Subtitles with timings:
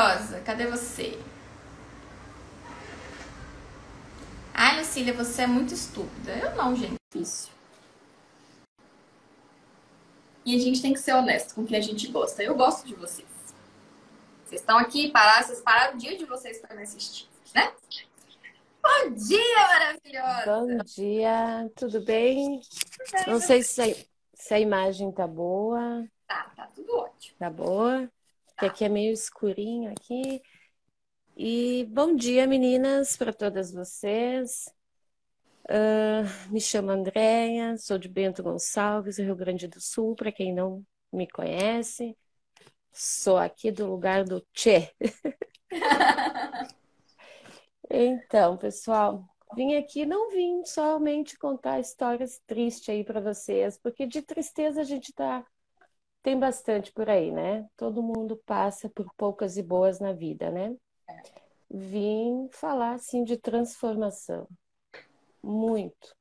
[0.00, 1.18] maravilhosa, cadê você?
[4.54, 6.32] Ai, Lucília, você é muito estúpida.
[6.32, 6.94] Eu não, gente.
[7.12, 7.50] Difícil.
[10.44, 12.42] E a gente tem que ser honesto com quem a gente gosta.
[12.42, 13.28] Eu gosto de vocês.
[14.44, 17.72] Vocês estão aqui, pararam, vocês pararam o dia de vocês para me assistir, né?
[18.82, 20.44] Bom dia, maravilhosa!
[20.46, 22.60] Bom dia, tudo bem?
[22.60, 23.94] Tudo bem Não sei se a,
[24.34, 26.04] se a imagem tá boa.
[26.26, 27.36] Tá, tá tudo ótimo.
[27.38, 28.10] Tá boa?
[28.60, 30.42] Que aqui é meio escurinho aqui.
[31.34, 34.68] E bom dia, meninas, para todas vocês.
[35.64, 40.84] Uh, me chamo Andréia, sou de Bento Gonçalves, Rio Grande do Sul, para quem não
[41.10, 42.14] me conhece.
[42.92, 44.94] Sou aqui do lugar do Tchê.
[47.88, 49.24] então, pessoal,
[49.56, 54.84] vim aqui, não vim somente contar histórias tristes aí para vocês, porque de tristeza a
[54.84, 55.46] gente tá
[56.22, 57.66] tem bastante por aí, né?
[57.76, 60.76] Todo mundo passa por poucas e boas na vida, né?
[61.70, 64.48] Vim falar assim de transformação.
[65.42, 66.14] Muito.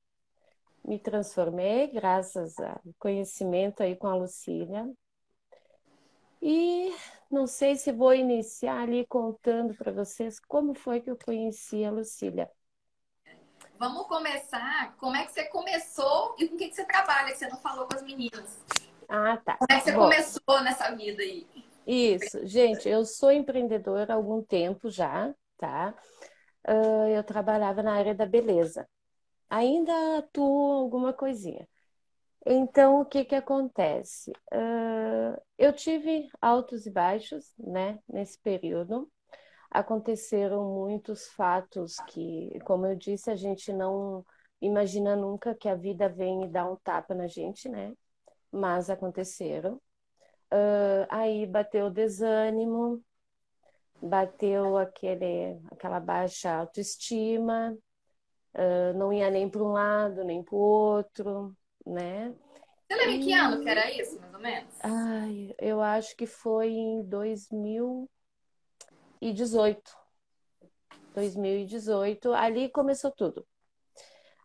[0.84, 4.90] Me transformei graças ao conhecimento aí com a Lucília,
[6.42, 6.96] e
[7.30, 11.92] não sei se vou iniciar ali contando para vocês como foi que eu conheci a
[11.92, 12.50] Lucília.
[13.78, 14.96] Vamos começar.
[14.98, 17.60] Como é que você começou e com o que, que você trabalha, que você não
[17.60, 18.60] falou com as meninas?
[19.10, 19.58] Ah, tá.
[19.58, 21.48] Como é que você Bom, começou nessa vida aí?
[21.86, 25.94] Isso, gente, eu sou empreendedora há algum tempo já, tá?
[26.68, 28.88] Uh, eu trabalhava na área da beleza.
[29.50, 31.68] Ainda atuo alguma coisinha.
[32.46, 34.32] Então, o que que acontece?
[34.54, 39.10] Uh, eu tive altos e baixos, né, nesse período.
[39.72, 44.24] Aconteceram muitos fatos que, como eu disse, a gente não
[44.62, 47.94] imagina nunca que a vida vem e dá um tapa na gente, né?
[48.52, 49.76] Mas aconteceram.
[50.52, 53.04] Uh, aí bateu o desânimo,
[54.02, 57.78] bateu aquele, aquela baixa autoestima,
[58.56, 61.56] uh, não ia nem para um lado, nem para o outro
[61.90, 62.34] né?
[62.88, 64.74] Você lembra em que ano que era isso, mais ou menos?
[64.82, 70.00] Ai, eu acho que foi em 2018.
[71.14, 73.46] 2018, ali começou tudo.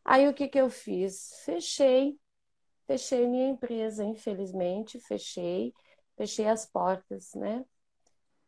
[0.05, 1.41] Aí o que que eu fiz?
[1.45, 2.19] Fechei,
[2.87, 5.73] fechei minha empresa, infelizmente, fechei,
[6.17, 7.65] fechei as portas, né?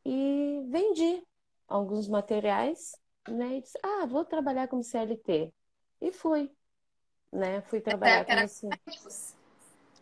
[0.05, 1.27] E vendi
[1.67, 2.93] alguns materiais,
[3.29, 3.57] né?
[3.57, 5.53] E disse, ah, vou trabalhar como CLT.
[6.01, 6.51] E fui
[7.33, 7.61] né?
[7.63, 8.69] Fui trabalhar com era assim.
[8.69, 9.35] cosméticos?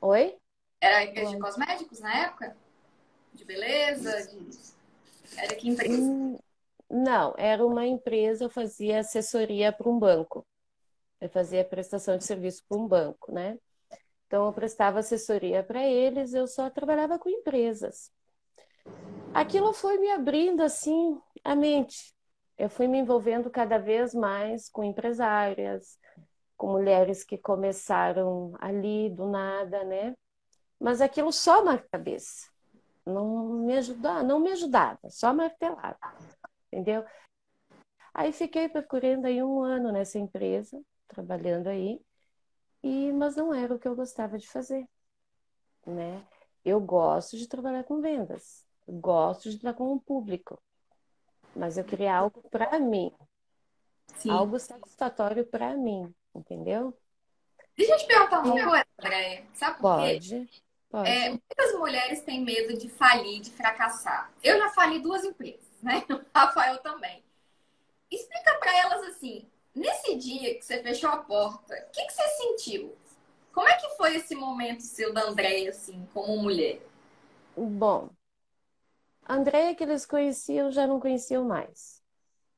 [0.00, 0.36] Oi?
[0.80, 2.56] Era empresa de cosméticos na época?
[3.32, 4.26] De beleza?
[4.28, 4.58] De...
[5.36, 6.02] Era que empresa?
[6.02, 6.38] Hum,
[6.90, 10.46] não, era uma empresa, eu fazia assessoria para um banco.
[11.20, 13.58] Eu fazia prestação de serviço para um banco, né?
[14.34, 18.10] Então, eu prestava assessoria para eles, eu só trabalhava com empresas.
[19.32, 22.12] Aquilo foi me abrindo, assim, a mente.
[22.58, 26.00] Eu fui me envolvendo cada vez mais com empresárias,
[26.56, 30.16] com mulheres que começaram ali do nada, né?
[30.80, 32.50] Mas aquilo só na cabeça.
[33.06, 35.96] Não me ajudava, não me ajudava, só martelava.
[36.72, 37.04] Entendeu?
[38.12, 42.00] Aí fiquei procurando aí um ano nessa empresa, trabalhando aí,
[42.84, 44.86] e mas não era o que eu gostava de fazer,
[45.86, 46.24] né?
[46.64, 50.62] Eu gosto de trabalhar com vendas, gosto de trabalhar com o público,
[51.56, 53.12] mas eu queria algo para mim,
[54.16, 54.30] Sim.
[54.30, 56.96] algo satisfatório para mim entendeu?
[57.76, 59.44] Deixa eu te perguntar uma coisa, Andréia.
[59.54, 60.14] Sabe por quê?
[60.14, 60.62] Pode.
[60.90, 61.08] Pode.
[61.08, 64.32] É, muitas mulheres têm medo de falir, de fracassar.
[64.42, 66.04] Eu já fali duas empresas, né?
[66.10, 67.24] O Rafael também.
[68.10, 72.28] Explica para elas assim, nesse dia que você fechou a porta, o que, que você
[72.28, 72.94] sentiu?
[73.52, 76.80] Como é que foi esse momento seu da Andréia, assim, como mulher?
[77.56, 78.10] Bom,
[79.24, 82.02] a Andréia que eles conheciam já não conheciam mais.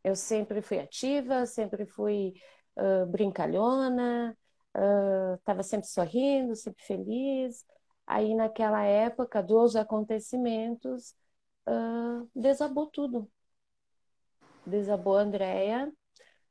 [0.03, 2.34] Eu sempre fui ativa, sempre fui
[2.77, 4.37] uh, brincalhona,
[5.38, 7.65] estava uh, sempre sorrindo, sempre feliz.
[8.07, 11.15] Aí, naquela época dos acontecimentos,
[11.69, 13.30] uh, desabou tudo.
[14.65, 15.92] Desabou a Andrea,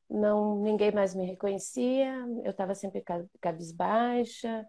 [0.08, 2.14] não, ninguém mais me reconhecia,
[2.44, 3.02] eu estava sempre
[3.40, 4.66] cabisbaixa,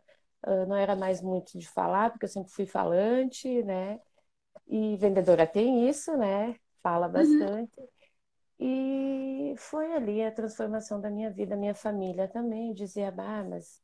[0.68, 4.00] não era mais muito de falar, porque eu sempre fui falante, né?
[4.68, 6.56] E vendedora tem isso, né?
[6.82, 7.14] Fala uhum.
[7.14, 7.80] bastante.
[7.80, 7.88] Uhum.
[8.60, 13.82] E foi ali a transformação da minha vida, minha família também dizia, ah, mas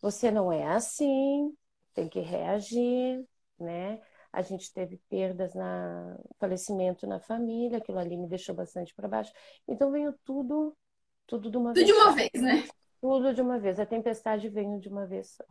[0.00, 1.54] você não é assim,
[1.92, 3.24] tem que reagir,
[3.58, 4.00] né?
[4.32, 9.32] A gente teve perdas na falecimento na família, aquilo ali me deixou bastante para baixo.
[9.68, 10.76] Então veio tudo,
[11.26, 11.88] tudo de uma tudo vez.
[11.88, 12.68] Tudo de uma vez, né?
[13.00, 13.80] Tudo de uma vez.
[13.80, 15.44] A tempestade veio de uma vez só,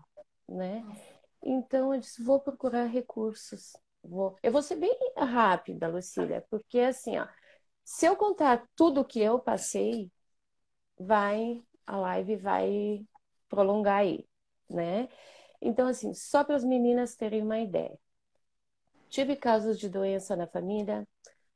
[0.47, 0.83] né?
[1.41, 3.73] Então eu disse, vou procurar recursos,
[4.03, 4.37] Vou...
[4.43, 7.27] Eu vou ser bem rápida, Lucília, porque assim, ó,
[7.83, 10.11] se eu contar tudo o que eu passei,
[10.97, 13.05] vai, a live vai
[13.47, 14.27] prolongar aí,
[14.69, 15.07] né?
[15.61, 17.97] Então, assim, só para as meninas terem uma ideia.
[19.09, 21.07] Tive casos de doença na família,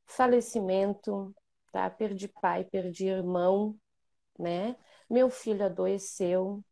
[0.06, 1.34] falecimento,
[1.70, 1.90] tá?
[1.90, 3.76] Perdi pai, perdi irmão,
[4.38, 4.76] né?
[5.10, 6.62] Meu filho adoeceu,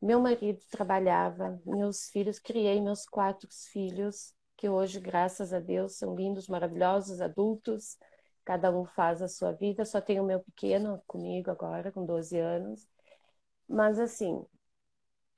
[0.00, 6.14] meu marido trabalhava, meus filhos, criei meus quatro filhos, que hoje, graças a Deus, são
[6.14, 7.98] lindos, maravilhosos, adultos,
[8.44, 9.84] cada um faz a sua vida.
[9.84, 12.86] Só tenho o meu pequeno comigo agora, com 12 anos.
[13.68, 14.44] Mas, assim,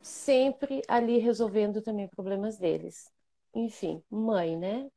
[0.02, 3.10] sempre ali resolvendo também problemas deles.
[3.54, 4.90] Enfim, mãe, né?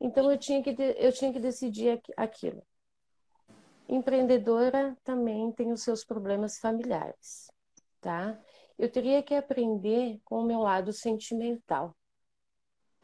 [0.00, 2.62] Então eu tinha que, eu tinha que decidir aquilo.
[3.88, 7.50] Empreendedora também tem os seus problemas familiares,
[8.00, 8.38] tá?
[8.78, 11.96] Eu teria que aprender com o meu lado sentimental,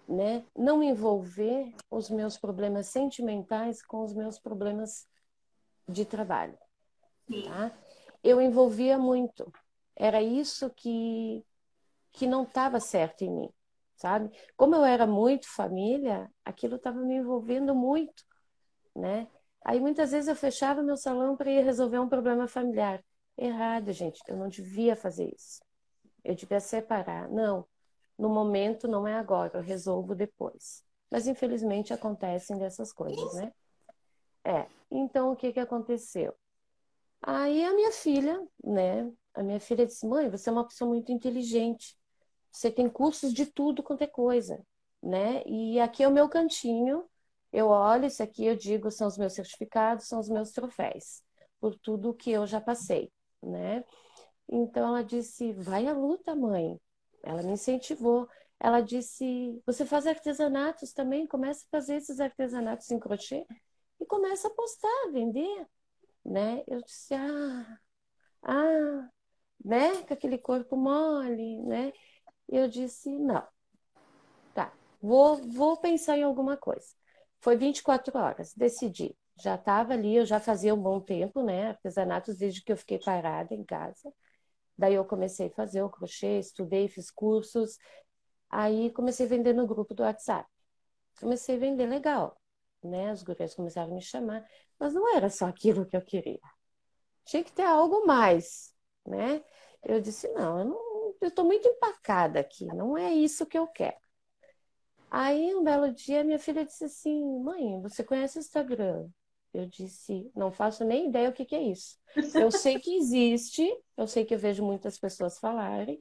[0.06, 0.44] né?
[0.54, 5.08] Não envolver os meus problemas sentimentais com os meus problemas
[5.88, 6.58] de trabalho,
[7.44, 7.72] tá?
[8.22, 9.50] Eu envolvia muito.
[9.96, 11.44] Era isso que
[12.12, 13.50] que não estava certo em mim,
[13.96, 14.30] sabe?
[14.56, 18.24] Como eu era muito família, aquilo estava me envolvendo muito,
[18.94, 19.26] né?
[19.64, 23.02] Aí muitas vezes eu fechava meu salão para ir resolver um problema familiar.
[23.36, 24.20] Errado, gente.
[24.28, 25.60] Eu não devia fazer isso.
[26.22, 27.28] Eu devia separar.
[27.30, 27.66] Não,
[28.18, 30.84] no momento não é agora, eu resolvo depois.
[31.10, 33.52] Mas infelizmente acontecem dessas coisas, né?
[34.44, 34.66] É.
[34.90, 36.34] Então o que que aconteceu?
[37.22, 39.10] Aí a minha filha, né?
[39.32, 41.96] A minha filha disse: "Mãe, você é uma pessoa muito inteligente.
[42.52, 44.62] Você tem cursos de tudo quanto é coisa,
[45.02, 45.42] né?
[45.46, 47.04] E aqui é o meu cantinho
[47.54, 51.22] eu olho, isso aqui eu digo são os meus certificados, são os meus troféus,
[51.60, 53.84] por tudo que eu já passei, né?
[54.48, 56.80] Então ela disse: vai à luta, mãe.
[57.22, 58.28] Ela me incentivou.
[58.58, 61.28] Ela disse: você faz artesanatos também?
[61.28, 63.46] Começa a fazer esses artesanatos em crochê
[64.00, 65.66] e começa a postar, a vender,
[66.24, 66.64] né?
[66.66, 67.78] Eu disse: ah,
[68.42, 69.10] ah,
[69.64, 70.02] né?
[70.02, 71.92] Com aquele corpo mole, né?
[72.48, 73.46] Eu disse: não,
[74.54, 77.03] tá, vou, vou pensar em alguma coisa.
[77.44, 79.14] Foi 24 horas, decidi.
[79.38, 81.68] Já estava ali, eu já fazia um bom tempo, né?
[81.68, 84.10] Artesanatos desde que eu fiquei parada em casa.
[84.78, 87.76] Daí eu comecei a fazer o crochê, estudei, fiz cursos.
[88.48, 90.48] Aí comecei a vender no grupo do WhatsApp.
[91.20, 92.40] Comecei a vender legal,
[92.82, 93.10] né?
[93.10, 94.42] As gurias começaram a me chamar,
[94.78, 96.40] mas não era só aquilo que eu queria.
[97.26, 98.74] Tinha que ter algo mais,
[99.06, 99.44] né?
[99.82, 103.66] Eu disse, não, eu não, eu estou muito empacada aqui, não é isso que eu
[103.66, 104.03] quero.
[105.16, 109.08] Aí, um belo dia, minha filha disse assim: Mãe, você conhece o Instagram?
[109.52, 111.96] Eu disse: Não faço nem ideia o que, que é isso.
[112.34, 113.64] Eu sei que existe,
[113.96, 116.00] eu sei que eu vejo muitas pessoas falarem,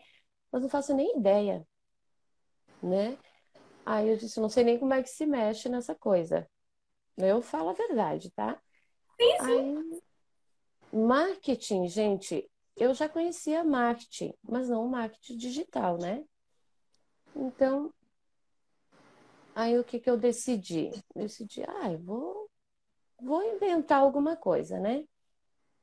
[0.51, 1.63] mas não faço nem ideia,
[2.81, 3.15] né?
[3.85, 6.49] Aí eu disse: Não sei nem como é que se mexe nessa coisa.
[7.15, 8.59] Eu falo a verdade, tá?
[9.21, 9.45] Sim, sim.
[9.45, 10.01] Aí,
[10.91, 16.25] marketing, gente, eu já conhecia marketing, mas não o marketing digital, né?
[17.35, 17.93] Então,
[19.55, 20.91] Aí o que, que eu decidi?
[21.15, 22.49] decidi, ah, eu vou,
[23.21, 25.05] vou inventar alguma coisa, né?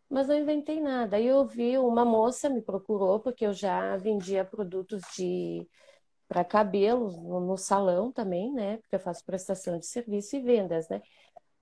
[0.08, 1.16] Mas não inventei nada.
[1.16, 5.68] Aí eu vi uma moça me procurou, porque eu já vendia produtos de
[6.28, 8.78] para cabelos no, no, salão também, né?
[8.78, 11.02] Porque eu faço prestação de serviço e vendas, né?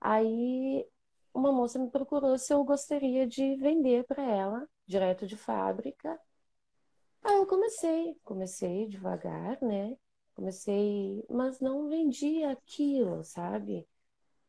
[0.01, 0.85] Aí
[1.33, 6.19] uma moça me procurou se eu gostaria de vender para ela, direto de fábrica.
[7.23, 9.95] Aí eu comecei, comecei devagar, né?
[10.39, 13.85] Comecei, mas não vendia aquilo, sabe?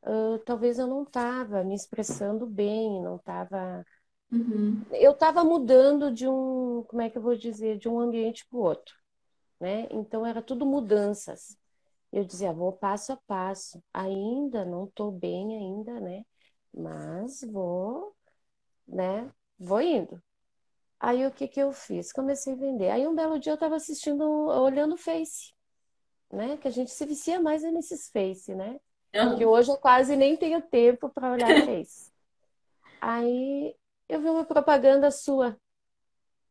[0.04, 3.84] Uh, talvez eu não estava me expressando bem, não estava.
[4.30, 4.84] Uhum.
[4.92, 8.56] Eu estava mudando de um, como é que eu vou dizer, de um ambiente para
[8.56, 8.94] o outro,
[9.58, 9.88] né?
[9.90, 11.58] Então era tudo mudanças.
[12.12, 13.82] Eu dizia, vou passo a passo.
[13.92, 16.24] Ainda não estou bem ainda, né?
[16.72, 18.14] Mas vou,
[18.86, 19.28] né?
[19.58, 20.22] Vou indo.
[21.00, 22.12] Aí o que que eu fiz?
[22.12, 22.90] Comecei a vender.
[22.90, 25.52] Aí um belo dia eu estava assistindo, olhando o Face
[26.32, 26.56] né?
[26.56, 28.78] Que a gente se vicia mais nesses Face, né?
[29.14, 29.36] Uhum.
[29.36, 32.10] Que hoje eu quase nem tenho tempo para olhar Face.
[33.00, 33.74] Aí
[34.08, 35.56] eu vi uma propaganda sua,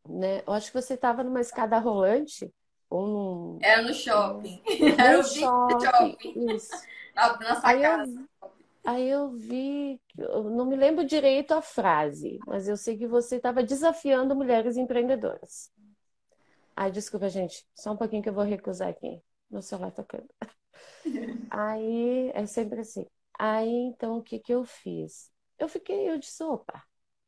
[0.07, 0.41] né?
[0.45, 2.51] Eu acho que você estava numa escada rolante
[2.89, 3.59] ou num.
[3.61, 4.61] Era no shopping.
[4.97, 5.85] Era no shopping.
[5.85, 6.55] shopping.
[6.55, 6.71] Isso.
[7.15, 8.27] Na aí casa.
[8.41, 8.51] Eu,
[8.85, 13.35] aí eu vi, eu não me lembro direito a frase, mas eu sei que você
[13.35, 15.69] estava desafiando mulheres empreendedoras.
[16.73, 20.29] Ai, desculpa, gente, só um pouquinho que eu vou recusar aqui no celular tocando.
[21.49, 23.05] Aí é sempre assim.
[23.37, 25.31] Aí então o que que eu fiz?
[25.57, 26.83] Eu fiquei, eu disse, opa,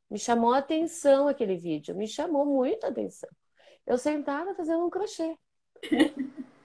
[0.10, 3.30] me chamou a atenção aquele vídeo, me chamou muita atenção.
[3.86, 5.38] Eu sentava fazendo um crochê.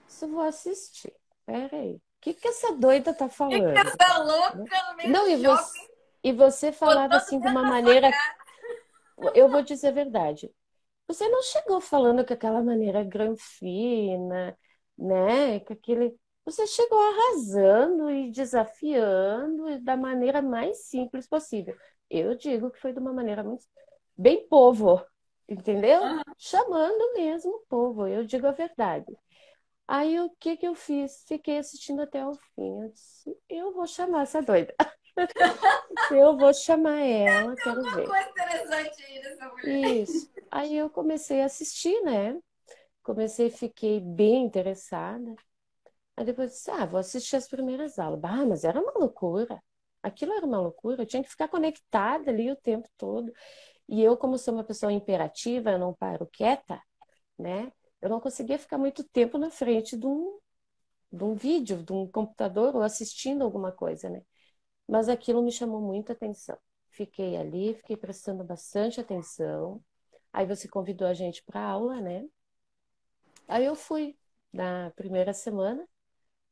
[0.07, 1.13] Isso vou assistir.
[1.45, 2.01] Peraí.
[2.21, 3.73] que, que essa doida tá falando?
[3.73, 5.79] Que essa louca no meio Não, e você,
[6.23, 8.11] e você falava assim de uma maneira.
[9.33, 10.51] Eu vou dizer a verdade.
[11.07, 14.57] Você não chegou falando com aquela maneira granfina,
[14.97, 15.59] né?
[15.61, 16.15] Com aquele.
[16.45, 21.75] Você chegou arrasando e desafiando da maneira mais simples possível.
[22.09, 23.65] Eu digo que foi de uma maneira muito
[24.17, 25.05] bem povo,
[25.47, 26.01] entendeu?
[26.01, 26.21] Uhum.
[26.37, 29.13] Chamando mesmo o povo, eu digo a verdade.
[29.87, 31.23] Aí o que que eu fiz?
[31.27, 32.81] Fiquei assistindo até o fim.
[32.83, 34.73] Eu disse, eu vou chamar essa doida.
[36.11, 38.07] eu vou chamar ela, Tem quero ver.
[38.07, 39.85] coisa interessante aí nessa mulher.
[39.97, 40.31] Isso.
[40.51, 42.37] Aí eu comecei a assistir, né?
[43.07, 45.33] Comecei, fiquei bem interessada.
[46.17, 48.21] Aí depois disse, ah, vou assistir as primeiras aulas.
[48.23, 49.63] Ah, mas era uma loucura.
[50.03, 51.03] Aquilo era uma loucura.
[51.03, 53.31] Eu tinha que ficar conectada ali o tempo todo.
[53.89, 56.81] E eu, como sou uma pessoa imperativa, eu não paro quieta,
[57.39, 57.71] né?
[58.01, 60.39] eu não conseguia ficar muito tempo na frente de um,
[61.11, 64.23] de um vídeo, de um computador ou assistindo alguma coisa, né?
[64.87, 66.57] Mas aquilo me chamou muita atenção.
[66.89, 69.83] Fiquei ali, fiquei prestando bastante atenção.
[70.33, 72.27] Aí você convidou a gente para aula, né?
[73.47, 74.17] Aí eu fui
[74.53, 75.87] na primeira semana,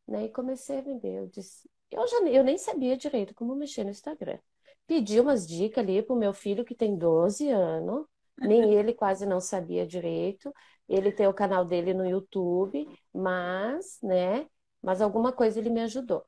[0.08, 0.26] né?
[0.26, 1.16] E comecei a vender.
[1.20, 4.40] Eu disse, eu já eu nem sabia direito como mexer no Instagram.
[4.88, 8.06] Pedi umas dicas ali pro meu filho que tem 12 anos,
[8.42, 10.54] nem ele quase não sabia direito.
[10.88, 14.48] Ele tem o canal dele no YouTube, mas, né?
[14.82, 16.26] Mas alguma coisa ele me ajudou.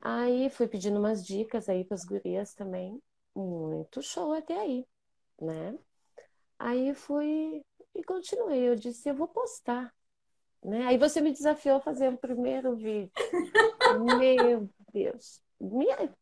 [0.00, 3.00] Aí fui pedindo umas dicas aí para as gurias também.
[3.34, 4.86] Muito show até aí,
[5.40, 5.78] né?
[6.58, 7.64] Aí fui
[7.94, 8.68] e continuei.
[8.68, 9.92] Eu disse, eu vou postar.
[10.64, 10.86] Né?
[10.86, 13.10] Aí você me desafiou a fazer o primeiro vídeo.
[14.18, 15.40] Meu Deus.
[15.60, 16.12] Minha...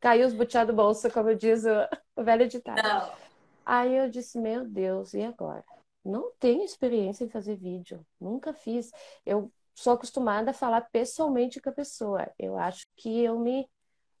[0.00, 2.82] Caiu os butiá do bolso, como diz o, o velho ditado.
[2.82, 3.12] Não.
[3.64, 5.64] Aí eu disse, meu Deus, e agora?
[6.04, 8.90] Não tenho experiência em fazer vídeo, nunca fiz.
[9.24, 12.28] Eu sou acostumada a falar pessoalmente com a pessoa.
[12.36, 13.68] Eu acho que eu me,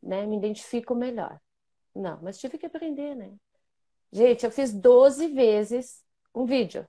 [0.00, 1.40] né, me identifico melhor.
[1.94, 3.34] Não, mas tive que aprender, né?
[4.12, 6.02] Gente, eu fiz 12 vezes
[6.34, 6.86] um vídeo.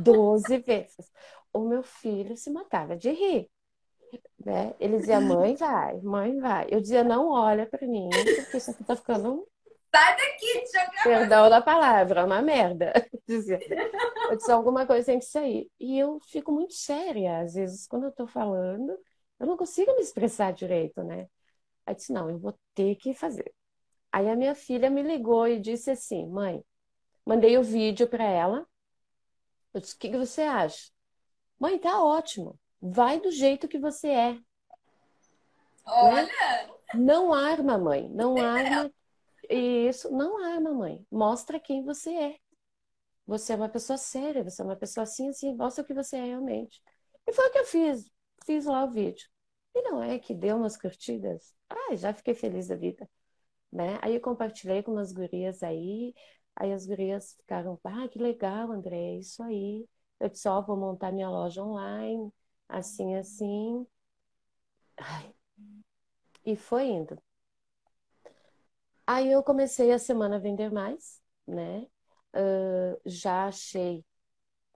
[0.00, 1.10] 12 vezes.
[1.52, 3.50] O meu filho se matava de rir.
[4.44, 4.74] Né?
[4.78, 6.66] Ele dizia, mãe, vai, mãe, vai.
[6.70, 9.46] Eu dizia, não olha para mim, porque isso aqui tá ficando
[9.94, 12.92] Sai daqui, joga Perdão da palavra, uma merda.
[13.28, 15.70] Eu disse, alguma coisa tem que sair.
[15.78, 18.98] E eu fico muito séria, às vezes, quando eu tô falando,
[19.38, 21.28] eu não consigo me expressar direito, né?
[21.86, 23.52] Aí disse, não, eu vou ter que fazer.
[24.10, 26.64] Aí a minha filha me ligou e disse assim, mãe,
[27.24, 28.66] mandei o vídeo para ela.
[29.74, 30.90] Eu disse, o que, que você acha?
[31.58, 32.58] Mãe, tá ótimo.
[32.80, 34.32] Vai do jeito que você é.
[34.32, 34.42] Né?
[35.86, 36.24] Olha!
[36.24, 36.74] Né?
[36.94, 38.08] Não arma, mãe.
[38.08, 38.90] Não arma
[39.50, 41.06] isso não é, mamãe.
[41.10, 42.38] Mostra quem você é.
[43.26, 46.16] Você é uma pessoa séria, você é uma pessoa assim, assim, mostra o que você
[46.16, 46.82] é realmente.
[47.26, 48.10] E foi o que eu fiz.
[48.44, 49.28] Fiz lá o vídeo.
[49.74, 51.54] E não é que deu umas curtidas.
[51.68, 53.08] Ah, já fiquei feliz da vida.
[53.72, 53.98] Né?
[54.02, 56.14] Aí eu compartilhei com umas gurias aí.
[56.56, 59.86] Aí as gurias ficaram, ah, que legal, André, é isso aí.
[60.20, 62.32] Eu disse, ó, oh, vou montar minha loja online,
[62.68, 63.86] assim, assim.
[64.98, 65.34] Ai.
[66.42, 67.14] E foi indo.
[69.06, 71.86] Aí eu comecei a semana a vender mais, né?
[72.34, 74.04] Uh, já achei,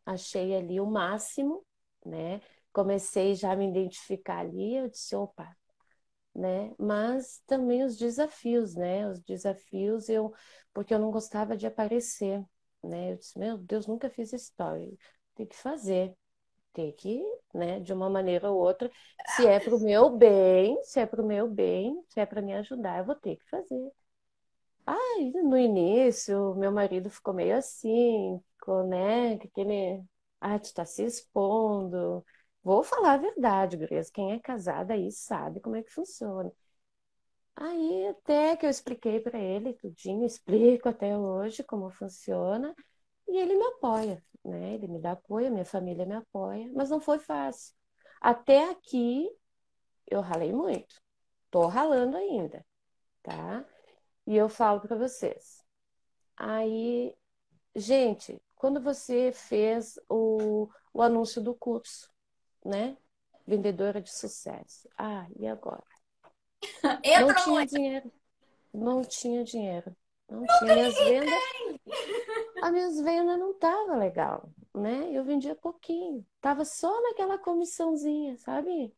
[0.06, 1.64] achei ali o máximo,
[2.06, 2.40] né?
[2.73, 5.56] Comecei já a me identificar ali, eu disse, opa,
[6.38, 6.75] né?
[6.78, 9.09] Mas também os desafios, né?
[9.09, 10.33] Os desafios eu,
[10.73, 12.45] porque eu não gostava de aparecer,
[12.83, 13.12] né?
[13.12, 14.90] Eu disse, meu Deus, nunca fiz história,
[15.35, 16.16] tem que fazer,
[16.73, 17.23] tem que,
[17.54, 17.80] né?
[17.80, 18.90] De uma maneira ou outra,
[19.25, 22.42] se é para o meu bem, se é para o meu bem, se é para
[22.42, 23.92] me ajudar, eu vou ter que fazer.
[24.87, 29.35] Ai, no início, meu marido ficou meio assim, ficou, né?
[29.35, 30.02] Aquele.
[30.40, 32.25] Ah, tu tá se expondo.
[32.62, 34.12] Vou falar a verdade, Grace.
[34.12, 36.53] Quem é casada aí sabe como é que funciona.
[37.57, 42.75] Aí até que eu expliquei para ele tudinho, explico até hoje como funciona,
[43.29, 44.75] e ele me apoia, né?
[44.75, 47.75] Ele me dá apoio, minha família me apoia, mas não foi fácil.
[48.21, 49.29] Até aqui
[50.07, 51.00] eu ralei muito.
[51.50, 52.65] Tô ralando ainda,
[53.23, 53.65] tá?
[54.27, 55.65] E eu falo para vocês.
[56.37, 57.15] Aí,
[57.75, 62.11] gente, quando você fez o, o anúncio do curso,
[62.69, 62.97] né?
[63.47, 64.89] Vendedora de sucesso.
[64.97, 65.83] Ah, e agora?
[67.03, 68.13] Entra não tinha dinheiro.
[68.73, 69.97] Não tinha dinheiro.
[70.29, 70.75] Não, não tinha.
[70.75, 71.35] Minhas vendas.
[72.63, 75.11] As minhas vendas não estavam legal, né?
[75.13, 76.27] Eu vendia pouquinho.
[76.41, 78.93] Tava só naquela comissãozinha, sabe?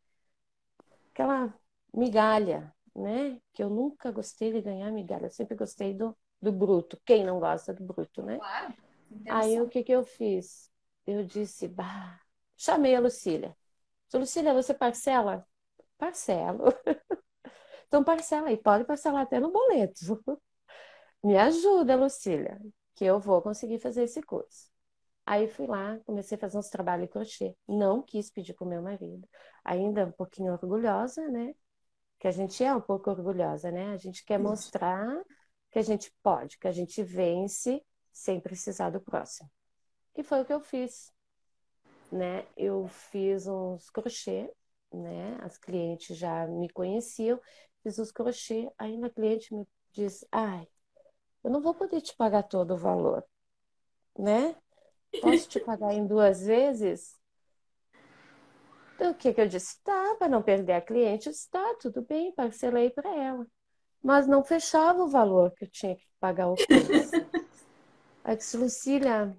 [1.12, 1.54] Aquela
[1.94, 3.40] migalha né?
[3.52, 7.00] Que eu nunca gostei de ganhar migalha, eu sempre gostei do, do bruto.
[7.04, 8.38] Quem não gosta do bruto, né?
[8.38, 8.74] Claro.
[9.28, 10.70] Aí o que, que eu fiz?
[11.06, 12.20] Eu disse, bah,
[12.56, 13.56] chamei a Lucília.
[14.18, 15.46] Lucília, você parcela?
[15.98, 16.64] parcelo.
[17.88, 20.00] Então parcela aí, pode parcelar até no boleto.
[21.24, 22.60] Me ajuda, Lucília,
[22.94, 24.70] que eu vou conseguir fazer esse curso.
[25.26, 27.56] Aí fui lá, comecei a fazer uns trabalhos de crochê.
[27.68, 29.28] Não quis pedir o meu marido.
[29.64, 31.54] Ainda um pouquinho orgulhosa, né?
[32.18, 33.92] Que a gente é um pouco orgulhosa, né?
[33.92, 35.22] A gente quer mostrar
[35.70, 39.50] que a gente pode, que a gente vence sem precisar do próximo.
[40.14, 41.12] Que foi o que eu fiz,
[42.12, 42.46] né?
[42.56, 44.52] Eu fiz uns crochê,
[44.92, 45.38] né?
[45.42, 47.40] As clientes já me conheciam,
[47.82, 50.66] fiz os crochê, aí a cliente me diz: "Ai,
[51.44, 53.24] eu não vou poder te pagar todo o valor,
[54.18, 54.56] né?
[55.20, 57.18] Posso te pagar em duas vezes?"
[58.94, 59.82] Então, o que, que eu disse?
[59.82, 63.46] Tá, para não perder a cliente, está tudo bem, parcelei para ela
[64.02, 67.26] mas não fechava o valor que eu tinha que pagar o curso.
[68.24, 69.36] Aí disse, Lucília,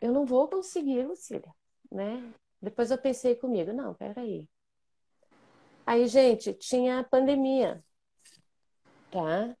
[0.00, 1.54] eu não vou conseguir, Lucília,
[1.90, 2.32] né?
[2.60, 4.48] Depois eu pensei comigo, não, peraí.
[5.86, 7.82] Aí, gente, tinha a pandemia,
[9.10, 9.56] tá?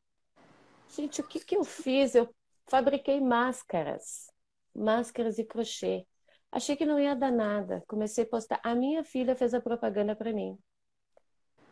[0.90, 2.14] Gente, o que que eu fiz?
[2.14, 2.32] Eu
[2.68, 4.30] fabriquei máscaras,
[4.74, 6.06] máscaras e crochê.
[6.52, 7.82] Achei que não ia dar nada.
[7.86, 8.60] Comecei a postar.
[8.62, 10.58] A minha filha fez a propaganda para mim.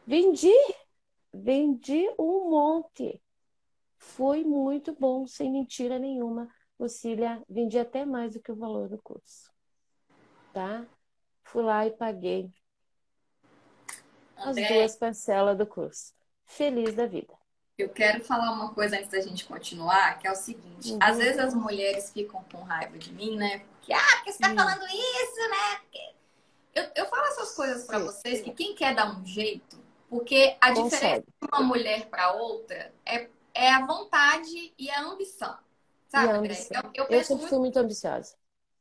[0.07, 0.53] Vendi
[1.33, 3.23] Vendi um monte.
[3.97, 6.49] Foi muito bom, sem mentira nenhuma.
[6.79, 9.53] Lucília, vendi até mais do que o valor do curso.
[10.53, 10.85] Tá?
[11.45, 12.53] Fui lá e paguei
[14.37, 16.13] as duas parcelas do curso.
[16.45, 17.35] Feliz da vida.
[17.77, 20.99] Eu quero falar uma coisa antes da gente continuar, que é o seguinte: uhum.
[21.01, 23.61] às vezes as mulheres ficam com raiva de mim, né?
[23.61, 25.81] Porque, ah, porque você tá falando isso, né?
[26.75, 29.79] Eu, eu falo essas coisas para vocês que quem quer dar um jeito,
[30.09, 30.91] porque a Consegue.
[30.91, 35.57] diferença de uma mulher para outra é, é a vontade e a ambição.
[36.09, 36.83] Sabe, a ambição.
[36.95, 38.35] Eu, eu, eu sempre muito, fui muito ambiciosa.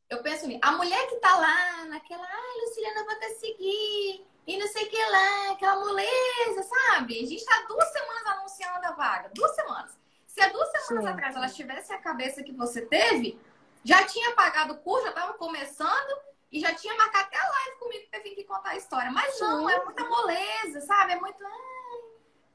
[0.10, 4.68] Eu penso a mulher que tá lá naquela, ai, Luciliana, vou até seguir, e não
[4.68, 7.22] sei o que lá, aquela moleza, sabe?
[7.22, 9.98] A gente tá duas semanas anunciando a vaga, duas semanas.
[10.26, 11.12] Se há duas semanas Sim.
[11.12, 13.38] atrás ela tivesse a cabeça que você teve,
[13.84, 17.80] já tinha pagado o curso, já tava começando, e já tinha marcado até a live
[17.80, 19.12] comigo pra vir aqui contar a história.
[19.12, 21.14] Mas não, é muita moleza, sabe?
[21.14, 21.46] É muito.
[21.46, 21.52] Ai,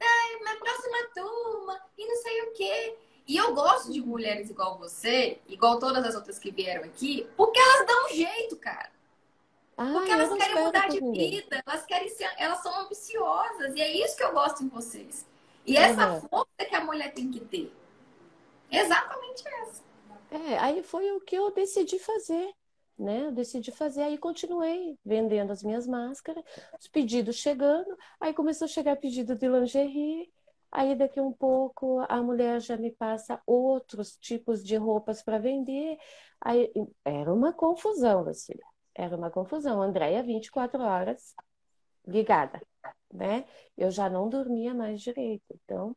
[0.01, 2.99] ai, minha próxima turma, e não sei o quê.
[3.27, 7.59] E eu gosto de mulheres igual você, igual todas as outras que vieram aqui, porque
[7.59, 8.91] elas dão um jeito, cara.
[9.77, 14.05] Ah, porque elas querem mudar de vida, elas querem ser, elas são ambiciosas, e é
[14.05, 15.27] isso que eu gosto em vocês.
[15.65, 15.83] E uhum.
[15.83, 17.73] essa força que a mulher tem que ter.
[18.71, 19.83] Exatamente essa.
[20.31, 22.53] É, aí foi o que eu decidi fazer
[23.03, 23.27] né?
[23.27, 26.45] Eu decidi fazer, aí continuei vendendo as minhas máscaras,
[26.79, 30.31] os pedidos chegando, aí começou a chegar pedido de lingerie,
[30.73, 35.99] aí daqui um pouco a mulher já me passa outros tipos de roupas para vender,
[36.41, 36.73] aí
[37.05, 39.83] era uma confusão, Lucília, era uma confusão.
[39.83, 41.35] Andréia, 24 horas
[42.07, 42.61] ligada,
[43.13, 43.45] né?
[43.77, 45.97] Eu já não dormia mais direito, então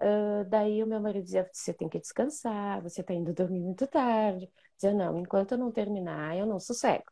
[0.00, 3.86] Uh, daí o meu marido dizia: você tem que descansar, você está indo dormir muito
[3.86, 4.50] tarde.
[4.76, 7.04] Dizia: não, enquanto eu não terminar, eu não sossego.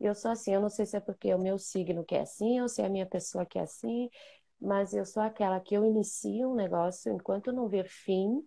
[0.00, 2.22] E eu sou assim, eu não sei se é porque o meu signo que é
[2.22, 4.08] assim ou se é a minha pessoa que é assim,
[4.60, 8.46] mas eu sou aquela que eu inicio um negócio, enquanto não ver fim,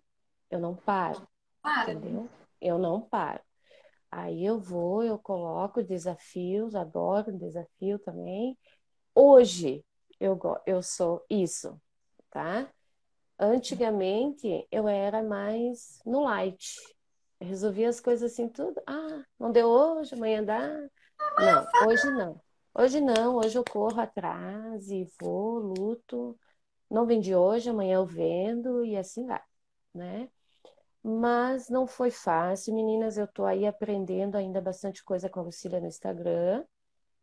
[0.50, 1.26] eu não paro.
[1.60, 1.92] Para.
[1.92, 2.28] Entendeu?
[2.60, 3.40] Eu não paro.
[4.10, 8.56] Aí eu vou, eu coloco desafios, adoro desafio também.
[9.12, 9.84] Hoje
[10.20, 11.80] eu, eu sou isso,
[12.30, 12.68] tá?
[13.36, 16.76] Antigamente eu era mais no light.
[17.40, 18.80] Eu resolvia as coisas assim, tudo.
[18.86, 20.68] Ah, não deu hoje, amanhã dá.
[21.38, 22.40] Não, hoje não.
[22.76, 26.36] Hoje não, hoje eu corro atrás e vou, luto.
[26.90, 29.40] Não vendi hoje, amanhã eu vendo e assim vai,
[29.94, 30.28] né?
[31.00, 33.16] Mas não foi fácil, meninas.
[33.16, 36.64] Eu tô aí aprendendo ainda bastante coisa com a Lucília no Instagram,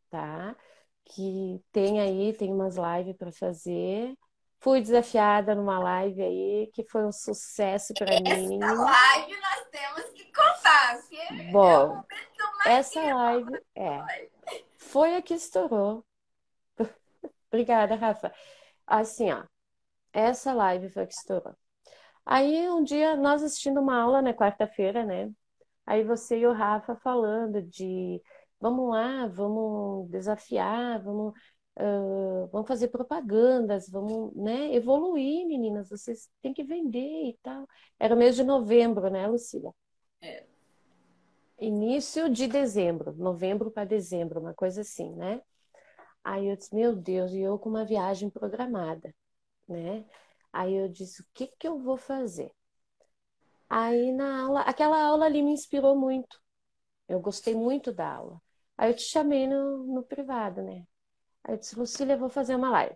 [0.09, 0.55] tá?
[1.03, 4.15] Que tem aí, tem umas lives para fazer.
[4.59, 8.63] Fui desafiada numa live aí, que foi um sucesso para mim.
[8.63, 12.03] Essa live nós temos que contar, Bom,
[12.65, 14.29] é essa live é,
[14.91, 16.05] foi a que estourou.
[17.49, 18.33] Obrigada, Rafa.
[18.85, 19.45] Assim, ó,
[20.13, 21.55] essa live foi a que estourou.
[22.25, 25.31] Aí um dia nós assistindo uma aula na né, quarta-feira, né?
[25.85, 28.21] Aí você e o Rafa falando de
[28.59, 31.33] vamos lá, vamos desafiar, vamos
[31.79, 37.65] Uh, vamos fazer propagandas, vamos né, evoluir, meninas, vocês têm que vender e tal.
[37.97, 39.71] Era o mês de novembro, né, Lucília?
[40.21, 40.50] É.
[41.61, 45.41] Início de dezembro, novembro para dezembro, uma coisa assim, né?
[46.23, 49.13] Aí eu disse, meu Deus, e eu com uma viagem programada,
[49.67, 50.05] né?
[50.51, 52.51] Aí eu disse, o que que eu vou fazer?
[53.69, 56.41] Aí na aula, aquela aula ali me inspirou muito.
[57.07, 58.41] Eu gostei muito da aula.
[58.77, 60.85] Aí eu te chamei no, no privado, né?
[61.43, 62.95] Aí eu disse, Lucília, eu vou fazer uma live.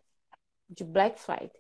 [0.69, 1.51] de Black Friday.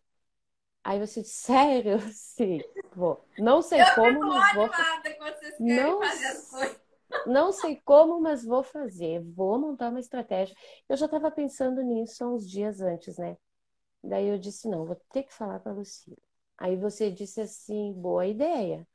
[0.83, 1.99] Aí você disse, sério?
[2.13, 2.61] Sim,
[2.95, 3.23] vou.
[3.37, 4.69] Não sei eu como, mas vou.
[4.69, 6.84] vocês não, fazer as coisas.
[7.25, 9.21] Não sei como, mas vou fazer.
[9.33, 10.55] Vou montar uma estratégia.
[10.87, 13.37] Eu já estava pensando nisso há uns dias antes, né?
[14.03, 16.17] Daí eu disse, não, vou ter que falar para a Lucila.
[16.57, 18.87] Aí você disse assim, boa ideia.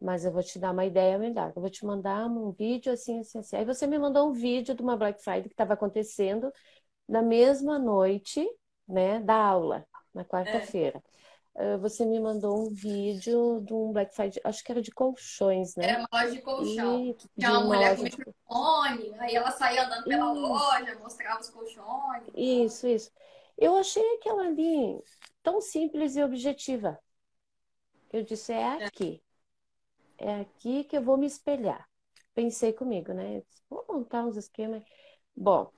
[0.00, 1.52] Mas eu vou te dar uma ideia melhor.
[1.54, 3.56] Eu vou te mandar um vídeo assim, assim, assim.
[3.56, 6.52] Aí você me mandou um vídeo de uma Black Friday que estava acontecendo
[7.08, 8.46] na mesma noite,
[8.88, 10.98] né, da aula, na quarta-feira.
[10.98, 11.09] É.
[11.80, 15.90] Você me mandou um vídeo de um Black Friday, acho que era de colchões, né?
[15.90, 17.04] Era uma loja de colchão.
[17.04, 20.40] E, Tinha uma, mulher com microfone, aí ela saía andando pela isso.
[20.40, 22.24] loja, mostrava os colchões.
[22.34, 23.10] Isso, isso.
[23.58, 25.02] Eu achei aquela ali
[25.42, 26.98] tão simples e objetiva.
[28.12, 28.84] Eu disse, é, é.
[28.84, 29.22] aqui.
[30.16, 31.86] É aqui que eu vou me espelhar.
[32.34, 33.40] Pensei comigo, né?
[33.40, 34.82] Disse, vou montar uns esquemas.
[35.36, 35.70] Bom,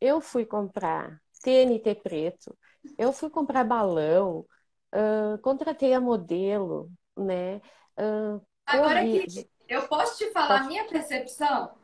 [0.00, 2.56] eu fui comprar TNT preto,
[2.96, 4.46] eu fui comprar balão,
[4.94, 7.56] uh, contratei a modelo, né?
[7.98, 10.64] Uh, Agora que eu posso te falar Pode...
[10.64, 11.74] a minha percepção?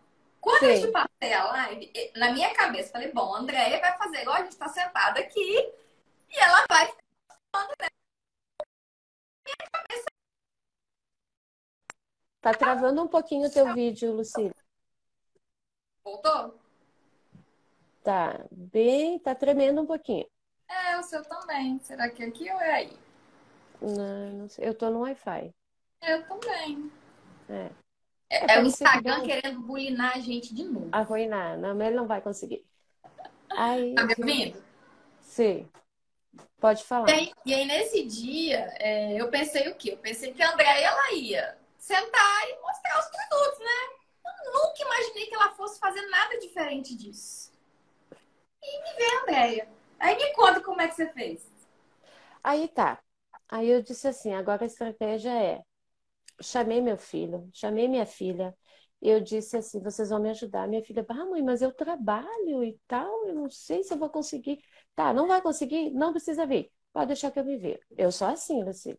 [0.40, 0.66] Quando Sim.
[0.66, 4.36] eu te passei a live, na minha cabeça, falei, bom, a Andréia vai fazer igual
[4.36, 5.72] a gente está sentada aqui
[6.30, 6.86] e ela vai
[7.52, 7.88] falando, né?
[9.44, 10.06] Minha cabeça...
[12.40, 14.54] Tá travando um pouquinho o teu vídeo, Lucília.
[16.02, 16.58] Voltou?
[18.02, 20.26] Tá bem, tá tremendo um pouquinho.
[20.70, 21.80] É, o seu também.
[21.80, 22.98] Será que é aqui ou é aí?
[23.82, 24.68] Não, não sei.
[24.68, 25.52] Eu tô no Wi-Fi.
[26.02, 26.90] Eu também.
[27.48, 27.70] É.
[28.30, 30.88] É, é o Instagram que querendo bulinar a gente de novo.
[30.92, 31.58] Arruinar.
[31.58, 32.64] Não, mas ele não vai conseguir.
[33.50, 34.62] Aí, tá me ouvindo?
[35.20, 35.68] Sim.
[36.60, 37.08] Pode falar.
[37.08, 39.92] E aí, e aí nesse dia, é, eu pensei o quê?
[39.92, 43.96] Eu pensei que a Andréia, ela ia sentar e mostrar os produtos, né?
[44.44, 47.52] Eu nunca imaginei que ela fosse fazer nada diferente disso.
[48.62, 49.79] E me vê a Andréia.
[50.00, 51.48] Aí me conta como é que você fez.
[52.42, 52.98] Aí tá.
[53.48, 55.62] Aí eu disse assim, agora a estratégia é
[56.40, 58.56] chamei meu filho, chamei minha filha.
[59.00, 60.68] Eu disse assim: vocês vão me ajudar.
[60.68, 64.10] Minha filha, ah, mãe, mas eu trabalho e tal, eu não sei se eu vou
[64.10, 64.62] conseguir.
[64.94, 65.90] Tá, não vai conseguir?
[65.90, 66.70] Não precisa vir.
[66.92, 67.80] Pode deixar que eu me ver.
[67.96, 68.98] Eu sou assim, Lucy.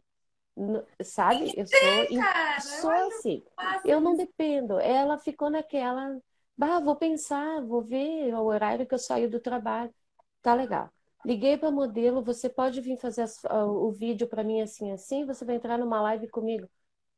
[1.04, 1.54] Sabe?
[1.56, 3.44] Eu sou, cara, sou assim.
[3.86, 4.80] Eu não dependo.
[4.80, 6.20] Ela ficou naquela.
[6.58, 9.94] Bah, vou pensar, vou ver o horário que eu saio do trabalho.
[10.42, 10.90] Tá legal.
[11.26, 15.26] Liguei para modelo, você pode vir fazer as, o vídeo para mim assim, assim?
[15.26, 16.68] Você vai entrar numa live comigo?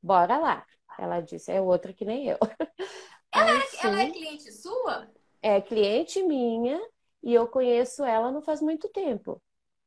[0.04, 0.66] bora lá.
[1.00, 2.38] Ela disse, é outra que nem eu.
[3.36, 5.10] Ela, é, ela é cliente sua?
[5.42, 6.80] É cliente minha
[7.24, 9.42] e eu conheço ela não faz muito tempo.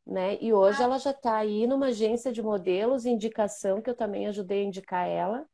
[0.05, 0.37] Né?
[0.41, 0.85] E hoje ah.
[0.87, 5.07] ela já está aí numa agência de modelos, indicação, que eu também ajudei a indicar
[5.07, 5.47] ela.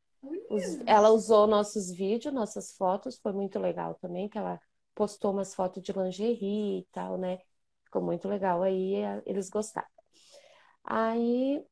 [0.87, 4.59] ela usou nossos vídeos, nossas fotos, foi muito legal também, que ela
[4.95, 7.39] postou umas fotos de lingerie e tal, né?
[7.93, 9.87] Ficou muito legal aí, eles gostaram.
[10.83, 11.63] Aí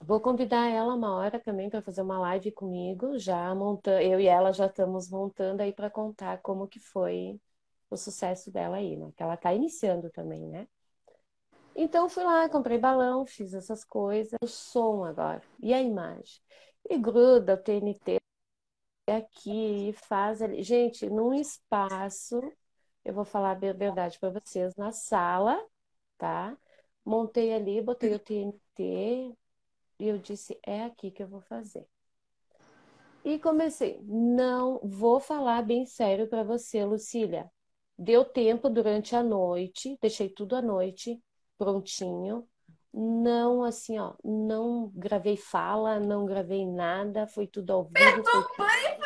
[0.00, 4.26] Vou convidar ela uma hora também para fazer uma live comigo, já montando, eu e
[4.26, 7.40] ela já estamos montando aí para contar como que foi
[7.90, 9.12] o sucesso dela aí, né?
[9.16, 10.68] Que ela está iniciando também, né?
[11.76, 16.40] Então fui lá, comprei balão, fiz essas coisas, o som agora e a imagem.
[16.90, 18.18] E gruda o TNT
[19.08, 20.62] aqui e faz ali.
[20.62, 22.40] Gente, num espaço,
[23.04, 25.60] eu vou falar a verdade para vocês, na sala,
[26.18, 26.56] tá?
[27.04, 29.34] Montei ali, botei o TNT,
[29.98, 31.86] e eu disse: é aqui que eu vou fazer.
[33.24, 34.00] E comecei.
[34.02, 37.50] Não vou falar bem sério para você, Lucília.
[37.96, 41.22] Deu tempo durante a noite, deixei tudo à noite
[41.56, 42.48] prontinho.
[42.92, 48.20] Não assim, ó, não gravei fala, não gravei nada, foi tudo ao vivo.
[48.20, 48.66] Apertou foi...
[48.66, 49.01] e embora.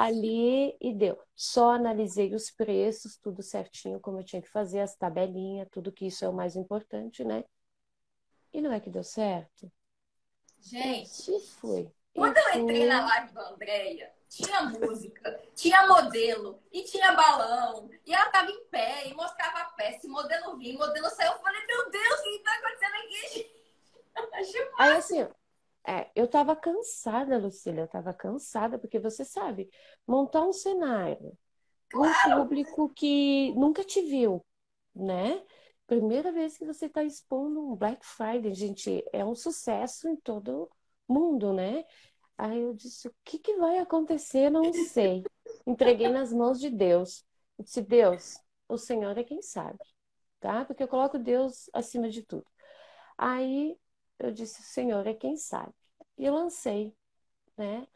[0.00, 1.22] Ali e deu.
[1.36, 6.06] Só analisei os preços, tudo certinho, como eu tinha que fazer, as tabelinhas, tudo que
[6.06, 7.44] isso é o mais importante, né?
[8.50, 9.70] E não é que deu certo?
[10.58, 11.92] Gente, e foi.
[12.14, 17.90] Quando eu entrei na live da Andréia, tinha música, tinha modelo e tinha balão.
[18.06, 20.06] E ela tava em pé e mostrava a peça.
[20.06, 21.32] E modelo vinha, modelo saiu.
[21.32, 23.56] Eu falei, meu Deus, o que tá acontecendo aqui?
[24.78, 25.28] Aí assim,
[25.86, 29.70] é, eu tava cansada, Lucília, eu tava cansada, porque você sabe,
[30.06, 31.36] montar um cenário,
[31.88, 32.34] claro.
[32.34, 34.44] um público que nunca te viu,
[34.94, 35.42] né?
[35.90, 40.70] primeira vez que você está expondo um Black Friday, gente, é um sucesso em todo
[41.08, 41.84] mundo, né?
[42.38, 44.50] Aí eu disse, o que, que vai acontecer?
[44.50, 45.24] Não sei.
[45.66, 47.26] Entreguei nas mãos de Deus.
[47.58, 48.38] Eu disse, Deus,
[48.68, 49.80] o Senhor é quem sabe,
[50.38, 50.64] tá?
[50.64, 52.46] Porque eu coloco Deus acima de tudo.
[53.18, 53.76] Aí
[54.20, 55.74] eu disse, o Senhor é quem sabe.
[56.18, 56.94] E lancei,
[57.56, 57.86] né?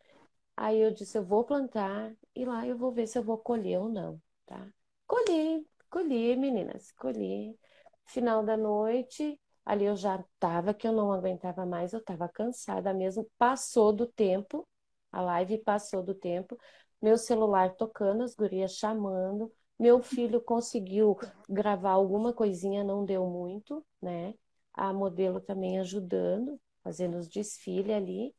[0.57, 3.79] Aí eu disse, eu vou plantar e lá eu vou ver se eu vou colher
[3.81, 4.69] ou não, tá?
[5.07, 7.59] Colhi, colhi, meninas, colhi
[8.07, 12.93] final da noite, Ali eu já estava que eu não aguentava mais, eu estava cansada
[12.93, 13.27] mesmo.
[13.39, 14.69] Passou do tempo,
[15.11, 16.59] a live passou do tempo.
[17.01, 19.51] Meu celular tocando, as gurias chamando.
[19.79, 21.17] Meu filho conseguiu
[21.49, 24.35] gravar alguma coisinha, não deu muito, né?
[24.75, 28.35] A modelo também ajudando, fazendo os desfiles ali.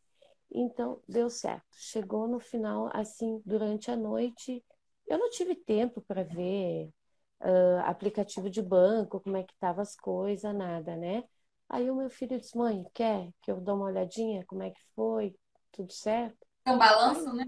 [0.51, 1.65] Então, deu certo.
[1.73, 4.63] Chegou no final, assim, durante a noite,
[5.07, 6.89] eu não tive tempo para ver
[7.41, 11.23] uh, aplicativo de banco, como é que estavam as coisas, nada, né?
[11.69, 14.45] Aí o meu filho disse, mãe, quer que eu dê uma olhadinha?
[14.45, 15.35] Como é que foi?
[15.71, 16.37] Tudo certo?
[16.65, 17.45] É um balanço, né?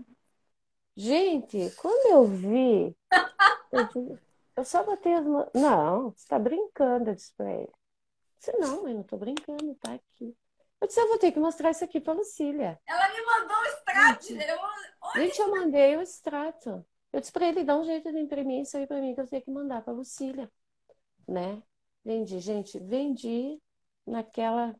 [0.95, 2.95] Gente, quando eu vi,
[3.71, 4.19] eu,
[4.55, 5.49] eu só botei as mãos.
[5.53, 7.76] Não, você tá brincando, eu disse pra ele.
[8.37, 10.35] Disse, não, mãe, não tô brincando, tá aqui.
[10.79, 12.79] Eu disse, eu vou ter que mostrar isso aqui pra Lucília.
[12.85, 14.27] Ela me mandou o extrato.
[14.27, 14.57] Gente, eu...
[15.15, 16.85] Gente, eu mandei o extrato.
[17.11, 19.27] Eu disse para ele, dá um jeito de imprimir isso aí para mim, que eu
[19.27, 20.51] tenho que mandar para Lucília,
[21.27, 21.63] né?
[22.05, 23.59] Vendi, gente, vendi
[24.05, 24.75] naquela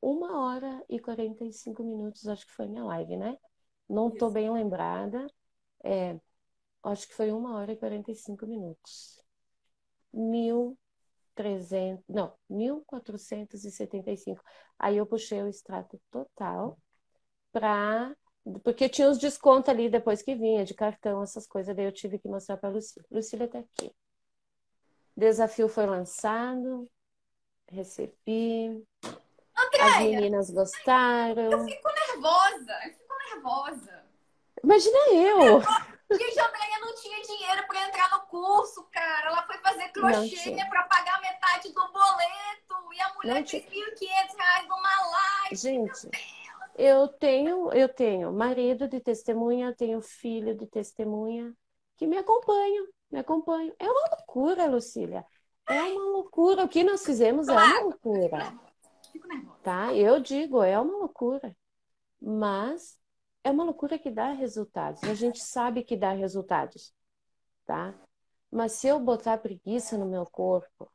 [0.00, 3.38] uma hora e 45 minutos, acho que foi minha live, né?
[3.88, 5.26] Não estou bem lembrada.
[5.82, 6.18] É,
[6.82, 9.20] acho que foi uma hora e 45 minutos.
[11.36, 14.40] 1.300, não, 1.475.
[14.78, 16.78] Aí eu puxei o extrato total
[17.52, 18.14] para
[18.62, 22.18] porque tinha os descontos ali depois que vinha, de cartão, essas coisas, daí eu tive
[22.18, 23.06] que mostrar para Lucília.
[23.10, 23.90] Lucília está aqui.
[25.16, 26.86] Desafio foi lançado,
[27.68, 28.84] recebi.
[29.56, 31.52] Andréia, as meninas gostaram.
[31.52, 34.04] Eu fico nervosa, eu fico nervosa.
[34.62, 35.93] Imagina eu!
[36.10, 39.28] Gente, a Andréia não tinha dinheiro para entrar no curso, cara.
[39.28, 42.92] Ela foi fazer crochê para pagar metade do boleto.
[42.92, 45.56] E a mulher fez R$ 1.500 numa live.
[45.56, 46.10] Gente,
[46.76, 51.52] eu tenho, eu tenho marido de testemunha, tenho filho de testemunha
[51.96, 53.74] que me acompanham, me acompanham.
[53.78, 55.24] É uma loucura, Lucília.
[55.68, 56.64] É uma loucura.
[56.64, 58.52] O que nós fizemos é uma loucura.
[59.62, 59.94] Tá?
[59.94, 61.56] Eu digo, é uma loucura.
[62.20, 62.98] Mas
[63.44, 65.04] é uma loucura que dá resultados.
[65.04, 66.92] A gente sabe que dá resultados,
[67.66, 67.94] tá?
[68.50, 70.90] Mas se eu botar preguiça no meu corpo,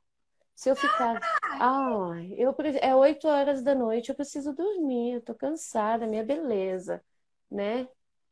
[0.56, 1.20] se eu ficar.
[1.62, 7.02] Ah, eu, é oito horas da noite, eu preciso dormir, eu tô cansada, minha beleza,
[7.50, 7.88] né?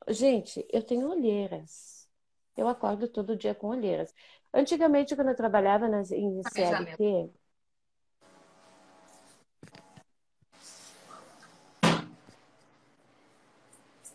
[0.09, 2.09] Gente, eu tenho olheiras.
[2.55, 4.13] Eu acordo todo dia com olheiras.
[4.53, 7.29] Antigamente, quando eu trabalhava nas, em CLT,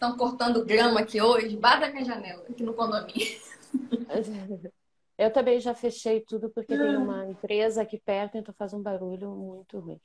[0.02, 3.40] Estão cortando grama aqui hoje, bata minha janela, aqui no condomínio.
[5.16, 9.30] Eu também já fechei tudo porque tem uma empresa aqui perto, então faz um barulho
[9.30, 10.00] muito ruim.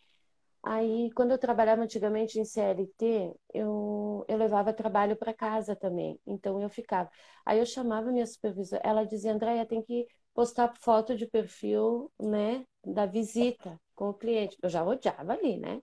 [0.61, 6.19] Aí, quando eu trabalhava antigamente em CLT, eu, eu levava trabalho para casa também.
[6.27, 7.09] Então, eu ficava.
[7.43, 8.83] Aí, eu chamava minha supervisora.
[8.85, 14.55] Ela dizia, Andréia, tem que postar foto de perfil, né, da visita com o cliente.
[14.61, 15.81] Eu já odiava ali, né?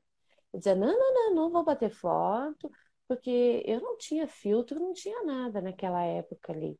[0.53, 2.71] Eu dizia, não, não, não, não vou bater foto,
[3.09, 6.79] porque eu não tinha filtro, não tinha nada naquela época ali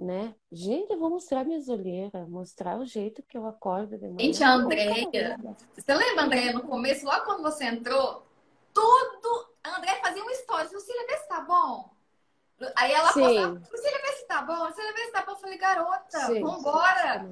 [0.00, 0.34] né?
[0.50, 4.18] Gente, eu vou mostrar minhas olheiras, mostrar o jeito que eu acordo de manhã.
[4.20, 5.38] Gente, a Andréia,
[5.76, 8.26] você lembra, Andréia, no começo, logo quando você entrou,
[8.72, 11.90] tudo, a Andréia fazia um story, Lucília, vê se tá bom.
[12.76, 13.20] Aí ela Sim.
[13.20, 15.32] postava, Lucília, vê se tá bom, Lucília, vê se tá bom.
[15.32, 16.42] Eu falei, garota, Sim.
[16.42, 17.26] vambora,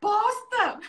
[0.00, 0.80] posta.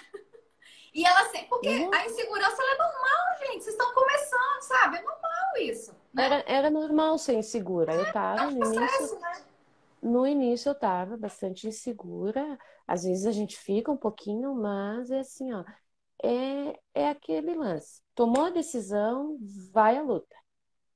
[0.93, 1.93] E ela sempre, porque uhum.
[1.93, 4.97] a insegurança é normal, gente, vocês estão começando, sabe?
[4.97, 5.93] É normal isso.
[6.17, 9.19] Era, era normal ser insegura, eu tava no início...
[9.19, 9.45] Né?
[10.01, 15.19] No início eu estava bastante insegura, às vezes a gente fica um pouquinho, mas é
[15.19, 15.63] assim, ó,
[16.23, 18.03] é, é aquele lance.
[18.13, 19.37] Tomou a decisão,
[19.73, 20.35] vai à luta,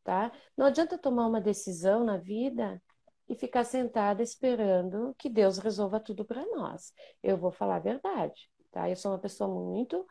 [0.03, 0.32] tá?
[0.55, 2.79] Não adianta tomar uma decisão na vida
[3.27, 6.93] e ficar sentada esperando que Deus resolva tudo para nós.
[7.23, 8.89] Eu vou falar a verdade, tá?
[8.89, 10.05] Eu sou uma pessoa muito,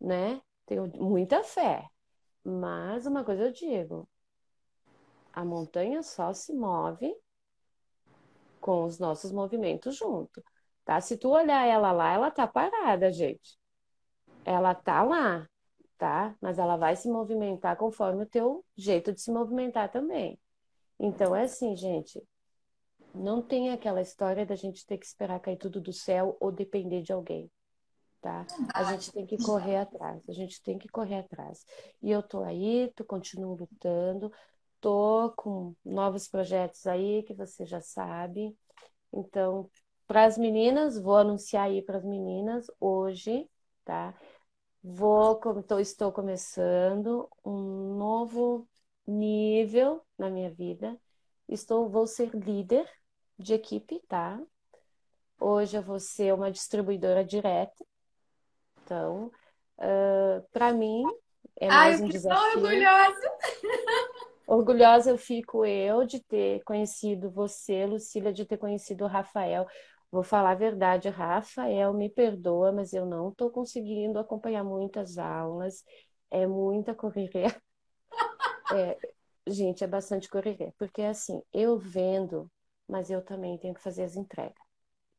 [0.00, 0.40] né?
[0.66, 1.86] Tenho muita fé,
[2.44, 4.08] mas uma coisa eu digo:
[5.32, 7.14] a montanha só se move
[8.60, 10.42] com os nossos movimentos junto,
[10.84, 11.00] tá?
[11.00, 13.58] Se tu olhar ela lá, ela tá parada, gente.
[14.44, 15.48] Ela tá lá,
[15.98, 16.36] tá?
[16.40, 20.38] Mas ela vai se movimentar conforme o teu jeito de se movimentar também.
[20.98, 22.22] Então é assim, gente.
[23.14, 27.02] Não tem aquela história da gente ter que esperar cair tudo do céu ou depender
[27.02, 27.50] de alguém,
[28.22, 28.46] tá?
[28.72, 31.64] A gente tem que correr atrás, a gente tem que correr atrás.
[32.00, 34.32] E eu tô aí, tu continuo lutando,
[34.82, 38.52] Tô com novos projetos aí que você já sabe.
[39.12, 39.70] Então,
[40.08, 43.48] para as meninas, vou anunciar aí para as meninas hoje,
[43.84, 44.12] tá?
[44.82, 48.68] Vou, tô, estou começando um novo
[49.06, 50.98] nível na minha vida.
[51.48, 52.84] Estou, vou ser líder
[53.38, 54.40] de equipe, tá?
[55.38, 57.84] Hoje eu vou ser uma distribuidora direta.
[58.82, 59.30] Então,
[59.78, 61.04] uh, para mim,
[61.60, 62.58] é mais Ai, um desafio.
[62.58, 63.30] orgulhosa!
[64.52, 69.66] Orgulhosa eu fico eu de ter conhecido você, Lucília, de ter conhecido o Rafael.
[70.10, 75.82] Vou falar a verdade, Rafael, me perdoa, mas eu não estou conseguindo acompanhar muitas aulas.
[76.30, 77.46] É muita correria.
[78.74, 78.96] É,
[79.46, 80.72] gente, é bastante correria.
[80.78, 82.50] Porque assim, eu vendo,
[82.88, 84.56] mas eu também tenho que fazer as entregas,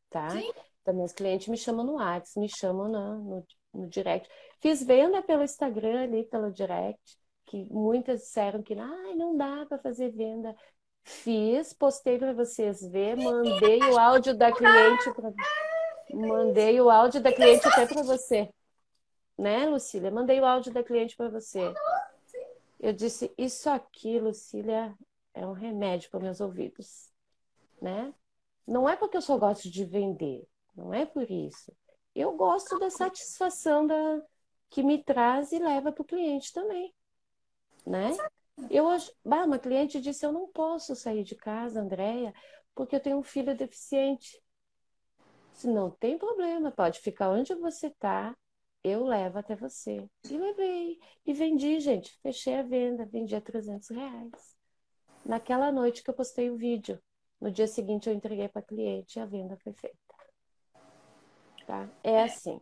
[0.10, 0.30] tá?
[0.32, 0.52] Sim.
[0.84, 4.28] Também os clientes me chamam no WhatsApp, me chamam no, no, no direct.
[4.60, 9.78] Fiz venda pelo Instagram ali, pelo direct que muitas disseram que ah, não dá para
[9.78, 10.56] fazer venda.
[11.04, 15.34] Fiz, postei para vocês ver, mandei o áudio da cliente para
[16.14, 18.50] mandei o áudio da cliente até para você.
[19.38, 20.12] Né, Lucília?
[20.12, 21.74] Mandei o áudio da cliente para você.
[22.80, 24.96] Eu disse, isso aqui, Lucília,
[25.34, 27.12] é um remédio para meus ouvidos,
[27.82, 28.14] né?
[28.66, 31.76] Não é porque eu só gosto de vender, não é por isso.
[32.16, 34.22] Eu gosto da satisfação da,
[34.70, 36.94] que me traz e leva para o cliente também
[37.86, 38.16] né?
[38.70, 42.34] Eu hoje, bah, uma cliente disse: Eu não posso sair de casa, Andréia,
[42.76, 44.42] porque eu tenho um filho deficiente.
[45.54, 48.36] Se não tem problema, pode ficar onde você está,
[48.84, 50.08] eu levo até você.
[50.30, 51.00] E levei.
[51.26, 52.18] E vendi, gente.
[52.22, 54.56] Fechei a venda, vendi a 300 reais.
[55.26, 57.02] Naquela noite que eu postei o vídeo.
[57.40, 59.98] No dia seguinte eu entreguei para cliente e a venda foi feita.
[61.66, 61.90] Tá?
[62.04, 62.60] É assim.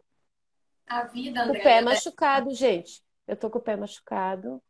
[0.85, 1.59] A vida, André.
[1.59, 3.03] O pé machucado, gente.
[3.27, 4.61] Eu tô com o pé machucado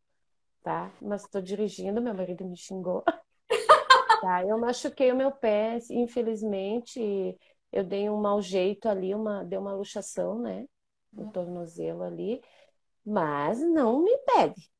[0.63, 0.91] tá?
[1.01, 3.03] Mas estou dirigindo, meu marido me xingou.
[4.21, 4.43] tá?
[4.43, 7.37] Eu machuquei o meu pé, infelizmente,
[7.71, 10.65] eu dei um mau jeito ali, uma, deu uma luxação, né?
[11.11, 11.31] No uhum.
[11.31, 12.41] tornozelo ali,
[13.05, 14.71] mas não me pede.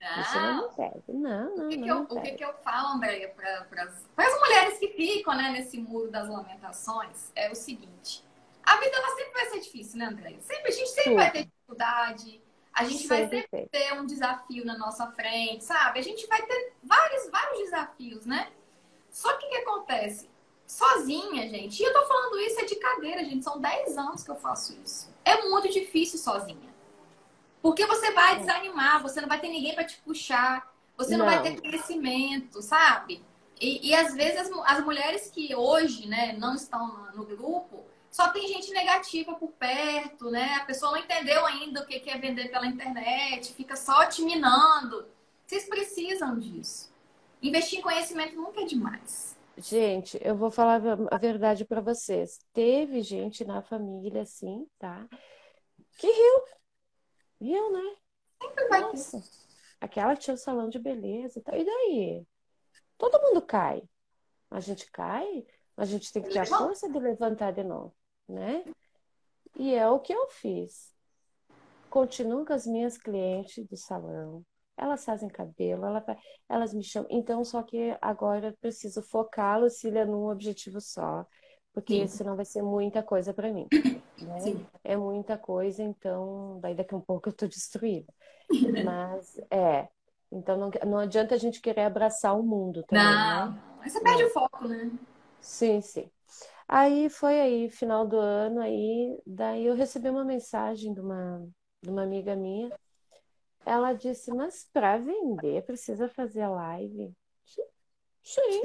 [0.00, 0.20] Não.
[0.20, 1.12] Isso não me pede.
[1.12, 3.84] Não, não, o que, não que eu, o que, que eu falo, Andréia, para
[4.16, 8.24] as mulheres que ficam né, nesse muro das lamentações, é o seguinte.
[8.62, 10.40] A vida ela sempre vai ser difícil, né, Andréia?
[10.40, 11.16] Sempre, a gente sempre Sim.
[11.16, 12.42] vai ter dificuldade,
[12.80, 15.98] a gente vai sempre ter um desafio na nossa frente, sabe?
[15.98, 18.50] A gente vai ter vários, vários desafios, né?
[19.10, 20.28] Só que o que acontece?
[20.66, 24.30] Sozinha, gente, e eu tô falando isso é de cadeira, gente, são 10 anos que
[24.30, 25.12] eu faço isso.
[25.24, 26.70] É muito difícil sozinha.
[27.60, 28.38] Porque você vai é.
[28.38, 32.62] desanimar, você não vai ter ninguém para te puxar, você não, não, vai ter crescimento,
[32.62, 33.22] sabe?
[33.60, 37.84] E, e às vezes as, as mulheres que hoje, né, não estão no, no grupo,
[38.10, 40.56] só tem gente negativa por perto, né?
[40.56, 45.06] A pessoa não entendeu ainda o que é vender pela internet, fica só te minando.
[45.46, 46.92] Vocês precisam disso.
[47.40, 49.36] Investir em conhecimento nunca é demais.
[49.56, 52.40] Gente, eu vou falar a verdade para vocês.
[52.52, 55.06] Teve gente na família, assim, tá?
[55.96, 56.44] Que riu.
[57.40, 57.96] Riu, né?
[58.42, 59.22] Sempre vai Nossa,
[59.80, 61.56] aquela tinha o salão de beleza e tal.
[61.56, 62.26] E daí?
[62.98, 63.82] Todo mundo cai.
[64.50, 65.46] A gente cai,
[65.76, 67.94] a gente tem que ter a força de levantar de novo
[68.30, 68.64] né?
[69.58, 70.94] E é o que eu fiz.
[71.88, 74.44] Continuo com as minhas clientes do salão.
[74.76, 75.84] Elas fazem cabelo,
[76.48, 77.08] elas me chamam.
[77.10, 81.26] Então, só que agora eu preciso focar, Lucília, num objetivo só.
[81.72, 82.16] Porque Sim.
[82.16, 83.66] senão vai ser muita coisa para mim.
[84.20, 84.38] Né?
[84.40, 84.66] Sim.
[84.84, 88.12] É muita coisa, então daí daqui a um pouco eu tô destruída.
[88.84, 89.88] Mas é.
[90.30, 93.02] Então não, não adianta a gente querer abraçar o mundo também.
[93.02, 93.62] Não, né?
[93.82, 94.90] você perde o foco, né?
[95.40, 96.10] Sim, sim.
[96.72, 101.44] Aí foi aí, final do ano, aí, daí eu recebi uma mensagem de uma,
[101.82, 102.72] de uma amiga minha.
[103.66, 107.12] Ela disse, mas para vender precisa fazer live?
[108.22, 108.62] Sim.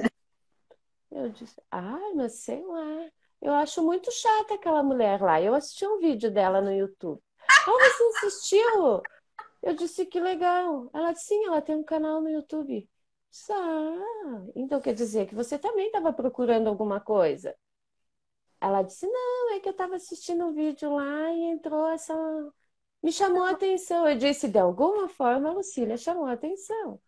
[1.10, 3.10] Eu disse, ai, mas sei lá.
[3.42, 5.42] Eu acho muito chata aquela mulher lá.
[5.42, 7.20] Eu assisti um vídeo dela no YouTube.
[7.50, 9.02] Ah, você assistiu?
[9.64, 10.92] Eu disse, que legal.
[10.94, 12.88] Ela disse, sim, ela tem um canal no YouTube.
[13.50, 17.56] Ah, então quer dizer que você também estava procurando alguma coisa.
[18.66, 22.16] Ela disse: Não, é que eu estava assistindo um vídeo lá e entrou essa.
[23.04, 24.08] Me chamou a atenção.
[24.08, 27.00] Eu disse: De alguma forma, a Lucília chamou a atenção.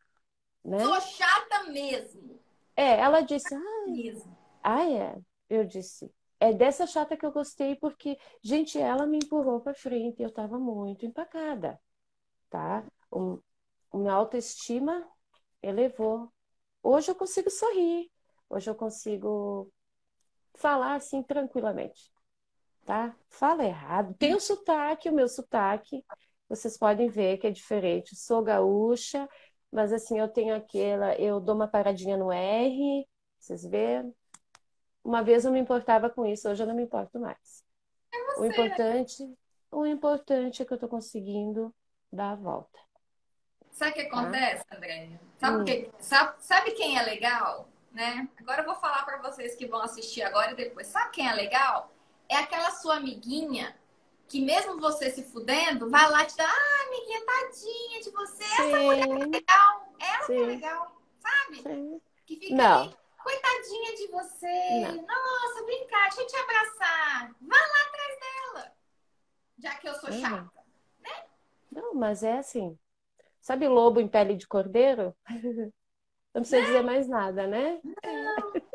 [0.64, 0.78] Né?
[0.80, 2.40] Sou chata mesmo.
[2.76, 4.38] É, ela disse: Ah, mesmo.
[4.62, 5.20] ah, é.
[5.50, 10.20] Eu disse: É dessa chata que eu gostei, porque, gente, ela me empurrou para frente
[10.20, 11.82] e eu estava muito empacada.
[12.52, 12.86] Tá?
[13.12, 13.42] Um,
[13.92, 15.10] minha autoestima
[15.60, 16.32] elevou.
[16.84, 18.12] Hoje eu consigo sorrir.
[18.48, 19.74] Hoje eu consigo
[20.58, 22.12] falar assim tranquilamente,
[22.86, 23.16] tá?
[23.30, 24.14] Fala errado.
[24.16, 26.04] Tem o sotaque, o meu sotaque,
[26.50, 28.16] vocês podem ver que é diferente.
[28.16, 29.28] Sou gaúcha,
[29.72, 33.08] mas assim, eu tenho aquela, eu dou uma paradinha no R,
[33.40, 34.14] vocês vêem?
[35.04, 37.64] Uma vez eu me importava com isso, hoje eu não me importo mais.
[38.14, 38.48] É você, o né?
[38.48, 39.34] importante, né?
[39.72, 41.74] o importante é que eu tô conseguindo
[42.12, 42.80] dar a volta.
[43.72, 44.08] Sabe o que tá?
[44.08, 44.76] acontece, tá?
[44.76, 45.20] André?
[45.38, 45.66] Sabe, hum.
[45.66, 47.70] que, sabe, sabe quem é legal?
[47.98, 48.30] Né?
[48.38, 50.86] Agora eu vou falar para vocês que vão assistir agora e depois.
[50.86, 51.92] Sabe quem é legal?
[52.30, 53.76] É aquela sua amiguinha
[54.28, 58.54] que mesmo você se fudendo, vai lá te dar, ah, amiguinha, tadinha de você, Sim.
[58.54, 60.36] essa mulher é legal, ela Sim.
[60.36, 61.62] que é legal, sabe?
[61.64, 62.02] Sim.
[62.26, 62.84] Que fica Não.
[62.84, 65.08] Aí, coitadinha de você, Não.
[65.08, 68.74] nossa, vem cá, deixa eu te abraçar, vai lá atrás dela,
[69.58, 70.20] já que eu sou uhum.
[70.20, 70.64] chata,
[71.00, 71.24] né?
[71.72, 72.78] Não, mas é assim,
[73.40, 75.16] sabe lobo em pele de cordeiro?
[76.34, 77.80] Não precisa dizer mais nada, né?
[77.84, 78.54] Não.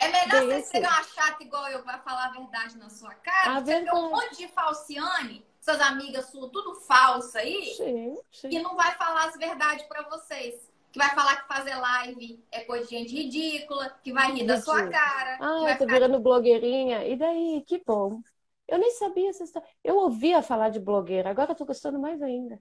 [0.00, 3.14] É melhor Bem, você ser uma chata igual eu para falar a verdade na sua
[3.16, 3.58] cara.
[3.58, 8.48] A você ter um monte de falciane, suas amigas suas, tudo falsa aí, sim, sim.
[8.48, 10.70] que não vai falar as verdades para vocês.
[10.90, 14.60] Que vai falar que fazer live é coisa de gente ridícula, que vai rir da
[14.60, 15.38] sua cara.
[15.40, 15.86] Ah, eu tô ficar...
[15.86, 17.06] virando blogueirinha.
[17.06, 17.62] E daí?
[17.64, 18.22] Que bom.
[18.66, 19.68] Eu nem sabia essa história.
[19.84, 22.60] Eu ouvia falar de blogueira, agora eu tô gostando mais ainda.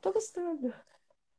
[0.00, 0.72] Tô gostando.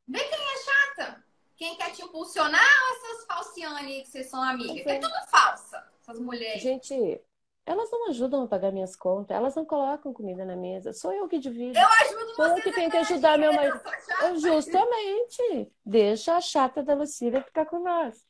[0.06, 1.24] Vê quem é chata.
[1.58, 4.86] Quem quer te impulsionar ou essas falciane que vocês são amigas?
[4.86, 6.62] É tudo falsa, essas mulheres.
[6.62, 7.20] Gente,
[7.66, 10.92] elas não ajudam a pagar minhas contas, elas não colocam comida na mesa.
[10.92, 11.76] Sou eu que divido.
[11.76, 13.80] Eu ajudo Sou eu que tenho que ajudar meu marido.
[14.40, 15.72] Justamente.
[15.84, 18.24] Deixa a chata da Lucília ficar com nós.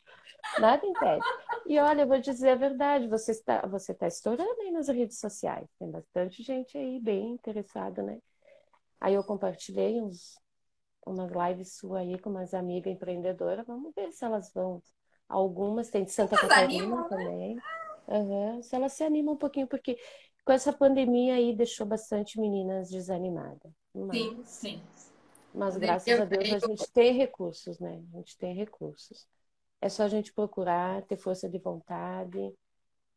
[0.58, 1.24] Nada impede.
[1.66, 5.20] E olha, eu vou dizer a verdade, você está, você está estourando aí nas redes
[5.20, 5.68] sociais.
[5.78, 8.20] Tem bastante gente aí bem interessada, né?
[8.98, 10.40] Aí eu compartilhei uns,
[11.10, 13.66] umas lives sua aí com umas amigas empreendedoras.
[13.66, 14.82] Vamos ver se elas vão.
[15.28, 17.08] Algumas tem de Santa elas Catarina animam, né?
[17.08, 17.54] também.
[17.54, 17.62] Né?
[18.08, 18.62] Uhum.
[18.62, 19.98] Se elas se animam um pouquinho, porque
[20.44, 23.70] com essa pandemia aí deixou bastante meninas desanimadas.
[23.94, 24.82] Mas, sim, sim.
[25.54, 28.02] Mas graças a Deus a gente tem recursos, né?
[28.14, 29.26] A gente tem recursos.
[29.80, 32.54] É só a gente procurar, ter força de vontade.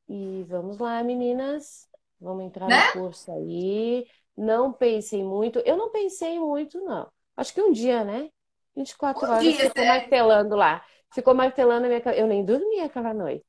[0.10, 1.88] E vamos lá, meninas.
[2.20, 2.88] Vamos entrar né?
[2.88, 4.06] no curso aí.
[4.36, 5.60] Não pensem muito.
[5.60, 7.10] Eu não pensei muito, não.
[7.42, 8.30] Acho que um dia, né?
[8.76, 10.86] 24 um horas dia, ficou martelando lá.
[11.12, 13.44] Ficou martelando a minha Eu nem dormi aquela noite.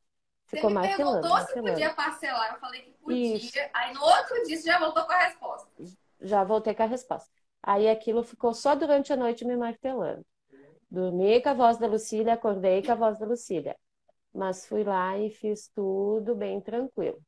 [0.47, 1.29] Ficou você martelando.
[1.29, 2.55] Você perguntou se podia parcelar.
[2.55, 3.37] Eu falei que podia.
[3.37, 3.53] Isso.
[3.75, 5.69] Aí no outro dia você já voltou com a resposta.
[6.23, 7.31] Já voltei com a resposta.
[7.63, 10.25] Aí aquilo ficou só durante a noite me martelando.
[10.91, 13.77] Dormi com a voz da Lucília, acordei com a voz da Lucília.
[14.35, 17.21] Mas fui lá e fiz tudo bem tranquilo.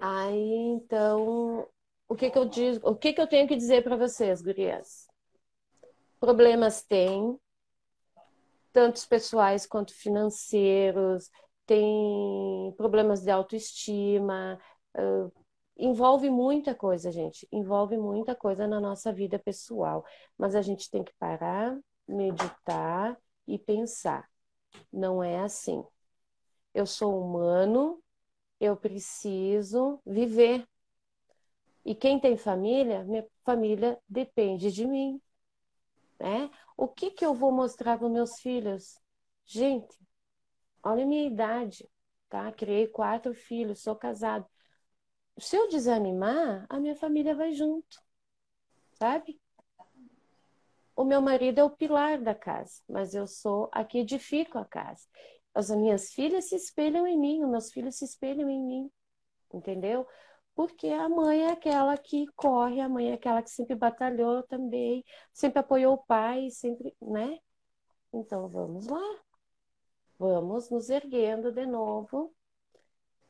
[0.00, 1.68] Aí, então,
[2.08, 5.06] o que que eu digo, o que que eu tenho que dizer para vocês, gurias?
[6.18, 7.38] Problemas tem,
[8.72, 11.30] tantos pessoais quanto financeiros,
[11.66, 14.58] tem problemas de autoestima,
[14.96, 15.32] uh,
[15.76, 20.04] envolve muita coisa, gente, envolve muita coisa na nossa vida pessoal,
[20.36, 24.28] mas a gente tem que parar, meditar e pensar.
[24.92, 25.84] Não é assim.
[26.74, 28.02] Eu sou humano,
[28.60, 30.66] eu preciso viver.
[31.84, 35.20] E quem tem família, minha família depende de mim.
[36.18, 36.50] Né?
[36.76, 38.98] O que, que eu vou mostrar para meus filhos?
[39.46, 39.98] Gente,
[40.82, 41.88] olha a minha idade,
[42.28, 42.50] tá?
[42.52, 44.46] Criei quatro filhos, sou casado.
[45.38, 48.02] Se eu desanimar, a minha família vai junto,
[48.92, 49.40] sabe?
[50.96, 54.64] O meu marido é o pilar da casa, mas eu sou a que edifico a
[54.64, 55.06] casa.
[55.54, 58.90] As minhas filhas se espelham em mim, os meus filhos se espelham em mim,
[59.54, 60.06] entendeu?
[60.58, 65.04] Porque a mãe é aquela que corre, a mãe é aquela que sempre batalhou também,
[65.32, 67.38] sempre apoiou o pai, sempre, né?
[68.12, 69.00] Então vamos lá.
[70.18, 72.34] Vamos nos erguendo de novo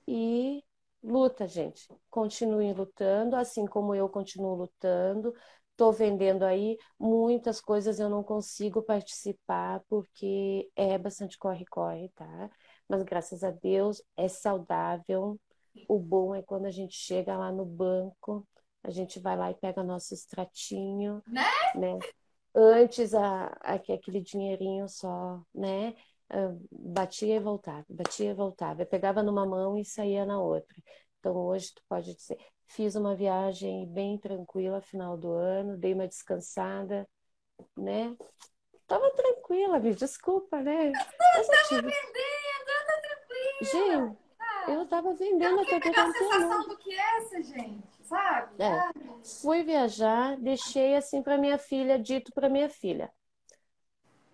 [0.07, 0.65] e
[1.03, 1.87] luta, gente.
[2.09, 5.35] Continuem lutando, assim como eu continuo lutando.
[5.73, 12.51] Estou vendendo aí muitas coisas eu não consigo participar porque é bastante corre-corre, tá?
[12.89, 15.39] Mas graças a Deus é saudável,
[15.89, 18.47] o bom é quando a gente chega lá no banco,
[18.83, 21.45] a gente vai lá e pega nosso extratinho, né?
[21.75, 21.99] né?
[22.55, 25.95] Antes a, a, aquele dinheirinho só, né?
[26.31, 28.83] Ah, batia e voltava, batia e voltava.
[28.83, 30.77] Eu pegava numa mão e saía na outra.
[31.19, 36.07] Então hoje tu pode dizer, fiz uma viagem bem tranquila final do ano, dei uma
[36.07, 37.09] descansada,
[37.77, 38.17] né?
[38.87, 40.89] Tava tranquila, me desculpa, né?
[40.89, 44.09] Eu tava vendendo, tava tranquila.
[44.11, 44.28] Gente,
[44.73, 48.63] eu tava vendendo até que a sensação do que é essa, gente, sabe?
[48.63, 48.91] É.
[49.41, 53.11] Fui viajar, deixei assim para minha filha, dito para minha filha.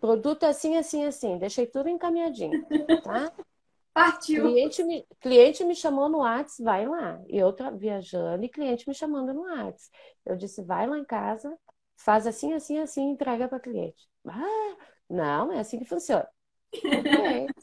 [0.01, 1.39] Produto assim, assim, assim.
[1.39, 2.65] Deixei tudo encaminhadinho,
[3.03, 3.33] tá?
[3.95, 4.43] Partiu.
[4.43, 7.23] Cliente me, cliente me chamou no Whats, vai lá.
[7.29, 9.89] Eu tô viajando e cliente me chamando no Whats.
[10.27, 11.57] Eu disse, vai lá em casa,
[11.97, 14.09] faz assim, assim, assim, entrega para cliente.
[14.27, 14.77] Ah,
[15.09, 16.29] não, é assim que funciona.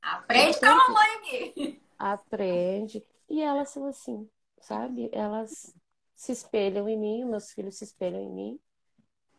[0.00, 3.04] Aprende com a mamãe aqui aprende.
[3.28, 4.28] E elas são assim,
[4.60, 5.10] sabe?
[5.12, 5.74] Elas
[6.14, 8.60] se espelham em mim, meus filhos se espelham em mim,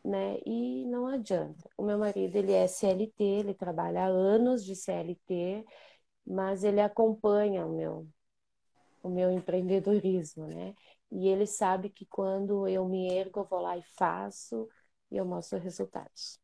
[0.03, 0.39] né?
[0.45, 1.69] E não adianta.
[1.77, 5.65] O meu marido, ele é CLT, ele trabalha há anos de CLT,
[6.25, 8.07] mas ele acompanha o meu
[9.03, 10.73] o meu empreendedorismo, né?
[11.11, 14.67] E ele sabe que quando eu me ergo, eu vou lá e faço
[15.11, 16.39] e eu mostro resultados,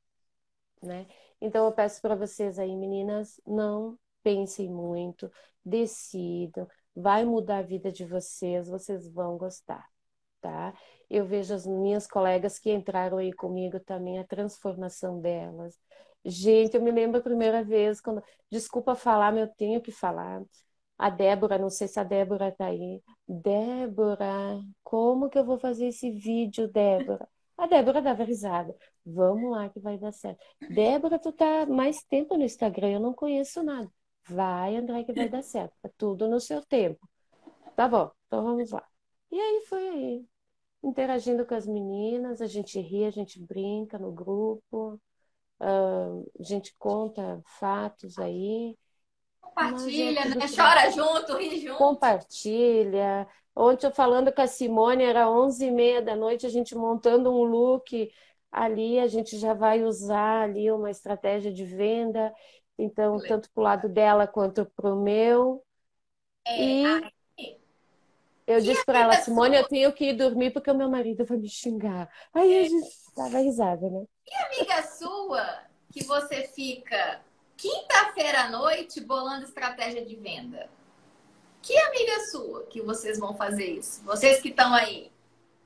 [0.84, 1.08] né?
[1.42, 5.32] Então eu peço para vocês aí, meninas, não pensem muito,
[5.64, 9.86] decidam, vai mudar a vida de vocês, vocês vão gostar,
[10.42, 10.74] tá?
[11.10, 15.78] Eu vejo as minhas colegas que entraram aí comigo também, a transformação delas.
[16.24, 18.24] Gente, eu me lembro a primeira vez, quando.
[18.50, 20.42] Desculpa falar, mas eu tenho que falar.
[20.98, 23.02] A Débora, não sei se a Débora está aí.
[23.28, 27.28] Débora, como que eu vou fazer esse vídeo, Débora?
[27.58, 28.76] A Débora dava risada.
[29.06, 30.40] Vamos lá que vai dar certo.
[30.70, 33.92] Débora, tu tá mais tempo no Instagram, eu não conheço nada.
[34.28, 35.74] Vai, André, que vai dar certo.
[35.82, 37.08] Tá tudo no seu tempo.
[37.76, 38.86] Tá bom, então vamos lá.
[39.32, 40.26] E aí foi aí.
[40.84, 45.00] Interagindo com as meninas, a gente ri, a gente brinca no grupo,
[45.60, 48.76] a gente conta fatos aí.
[49.40, 50.46] Compartilha, né?
[50.48, 51.78] Chora junto, ri junto.
[51.78, 53.28] Compartilha.
[53.56, 58.12] Ontem eu falando com a Simone, era 11h30 da noite, a gente montando um look
[58.52, 62.34] ali, a gente já vai usar ali uma estratégia de venda,
[62.84, 65.64] então, tanto para o lado dela quanto para o meu.
[66.46, 67.12] É, e
[68.48, 71.38] eu disse para ela, Simone, eu tenho que ir dormir porque o meu marido vai
[71.38, 72.10] me xingar.
[72.34, 72.62] Aí é.
[72.62, 74.06] a gente dava risada, né?
[74.28, 77.22] E amiga sua, que você fica
[77.56, 80.70] quinta-feira à noite bolando estratégia de venda?
[81.62, 84.04] Que amiga sua que vocês vão fazer isso?
[84.04, 85.12] Vocês que estão aí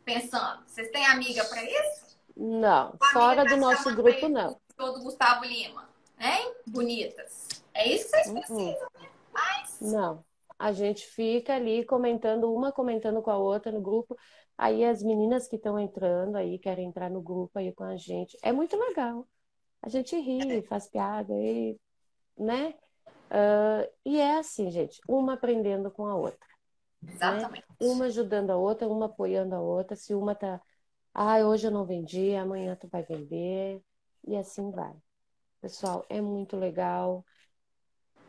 [0.03, 2.17] pensando, vocês têm amiga para isso?
[2.35, 4.59] Não, fora do nosso grupo não.
[4.75, 5.89] Todo Gustavo Lima,
[6.19, 6.53] hein?
[6.67, 7.49] Bonitas.
[7.73, 8.35] É isso que vocês uhum.
[8.35, 9.09] precisam, né?
[9.33, 10.23] Mas não.
[10.57, 14.17] A gente fica ali comentando uma comentando com a outra no grupo.
[14.57, 18.37] Aí as meninas que estão entrando aí querem entrar no grupo aí com a gente.
[18.41, 19.27] É muito legal.
[19.81, 21.77] A gente ri, faz piada e,
[22.37, 22.73] né?
[23.25, 26.47] Uh, e é assim, gente, uma aprendendo com a outra.
[27.01, 27.13] Né?
[27.13, 27.65] Exatamente.
[27.69, 27.75] Né?
[27.87, 29.95] Uma ajudando a outra, uma apoiando a outra.
[29.95, 30.61] Se uma tá,
[31.13, 33.81] ah, hoje eu não vendi, amanhã tu vai vender,
[34.25, 34.93] e assim vai.
[35.65, 37.25] Pessoal, é muito legal.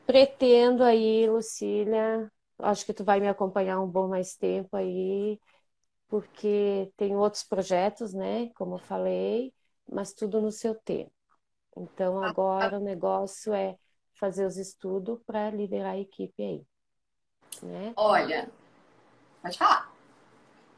[0.07, 5.39] Pretendo aí, Lucília, acho que tu vai me acompanhar um bom mais tempo aí,
[6.09, 8.49] porque tem outros projetos, né?
[8.55, 9.53] Como eu falei,
[9.87, 11.12] mas tudo no seu tempo.
[11.76, 13.76] Então agora o negócio é
[14.14, 16.66] fazer os estudos para liderar a equipe aí.
[17.62, 17.93] Né?
[17.97, 18.51] Olha,
[19.43, 19.93] pode falar.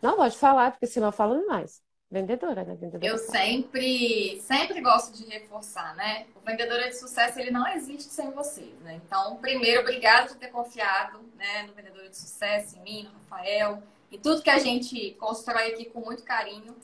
[0.03, 1.81] Não, pode falar, porque senão eu falo mais.
[2.11, 2.75] Vendedora, né?
[2.75, 6.27] Vendedora eu sempre, sempre gosto de reforçar, né?
[6.35, 9.01] O vendedor de sucesso, ele não existe sem vocês, né?
[9.05, 13.83] Então, primeiro, obrigado por ter confiado né, no vendedor de sucesso, em mim, no Rafael,
[14.11, 16.75] e tudo que a gente constrói aqui com muito carinho.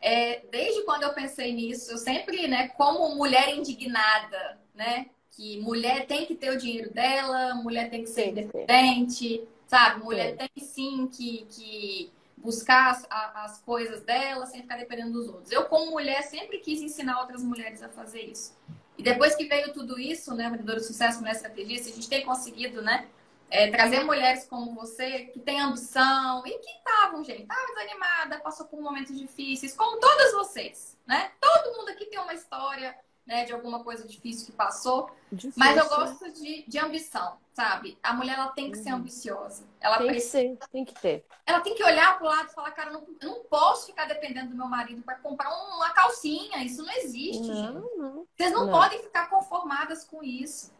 [0.00, 5.06] É, desde quando eu pensei nisso, eu sempre, né, como mulher indignada, né?
[5.32, 10.04] que mulher tem que ter o dinheiro dela, mulher tem que ser independente, sabe?
[10.04, 12.12] Mulher tem sim que, que
[12.42, 15.52] buscar as, as, coisas dela sem ficar dependendo dos outros.
[15.52, 18.56] Eu, como mulher, sempre quis ensinar outras mulheres a fazer isso.
[18.98, 22.24] E depois que veio tudo isso, né, Vendedora de Sucesso, Mulher Estrategista, a gente tem
[22.24, 23.08] conseguido, né,
[23.48, 28.66] é, trazer mulheres como você, que têm ambição e que estavam, gente, estavam desanimada, passou
[28.66, 31.30] por momentos difíceis, como todas vocês, né?
[31.38, 32.96] Todo mundo aqui tem uma história,
[33.26, 35.10] né, de alguma coisa difícil que passou.
[35.30, 35.54] Difícil.
[35.56, 37.98] Mas eu gosto de, de ambição, sabe?
[38.02, 38.98] A mulher ela tem que ser uhum.
[38.98, 39.64] ambiciosa.
[39.80, 40.56] Ela tem precisa...
[40.56, 41.24] que ser, tem que ter.
[41.46, 44.50] Ela tem que olhar pro lado e falar, cara, não, eu não posso ficar dependendo
[44.50, 46.62] do meu marido para comprar uma calcinha.
[46.64, 47.96] Isso não existe, não, gente.
[47.96, 48.26] Não.
[48.36, 50.72] Vocês não, não podem ficar conformadas com isso.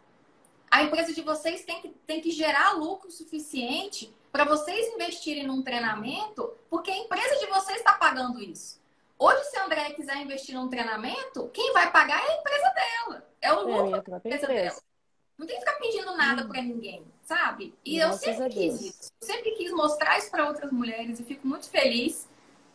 [0.71, 5.63] A empresa de vocês tem que, tem que gerar lucro suficiente para vocês investirem num
[5.63, 8.82] treinamento, porque a empresa de vocês está pagando isso.
[9.23, 13.27] Hoje, se a Andréia quiser investir num treinamento, quem vai pagar é a empresa dela.
[13.41, 14.77] É o é, lucro é, da empresa dela.
[15.39, 16.49] Não tem que ficar pedindo nada hum.
[16.49, 17.73] para ninguém, sabe?
[17.85, 19.13] E Graças eu sempre quis isso.
[19.21, 22.29] Sempre quis mostrar isso para outras mulheres e fico muito feliz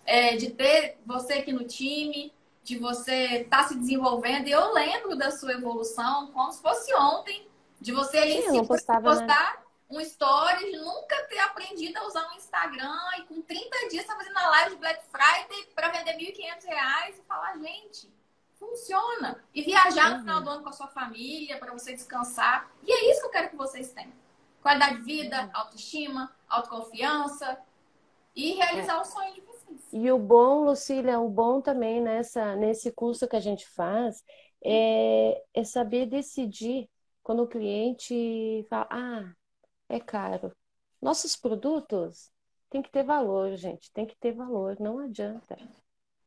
[0.06, 2.32] é, de ter você aqui no time,
[2.64, 4.48] de você estar tá se desenvolvendo.
[4.48, 7.46] E eu lembro da sua evolução como se fosse ontem,
[7.82, 9.54] de você ali Sim, se postar, né?
[9.90, 14.38] Um story, nunca ter aprendido a usar um Instagram e com 30 dias tá fazendo
[14.38, 18.12] a live de Black Friday para vender R$ 1.500 e falar, gente,
[18.60, 19.42] funciona.
[19.54, 20.22] E viajar no uhum.
[20.22, 22.70] final do ano com a sua família, para você descansar.
[22.84, 24.12] E é isso que eu quero que vocês tenham.
[24.62, 25.50] Qualidade de vida, uhum.
[25.54, 27.58] autoestima, autoconfiança
[28.36, 29.02] e realizar é.
[29.02, 29.82] o sonho de vocês.
[29.94, 34.24] E o bom, Lucília, o bom também nessa, nesse curso que a gente faz
[34.64, 36.90] é, é saber decidir
[37.24, 39.34] quando o cliente fala, ah,
[39.90, 40.56] é caro.
[41.02, 42.32] Nossos produtos
[42.70, 45.58] tem que ter valor, gente, tem que ter valor, não adianta,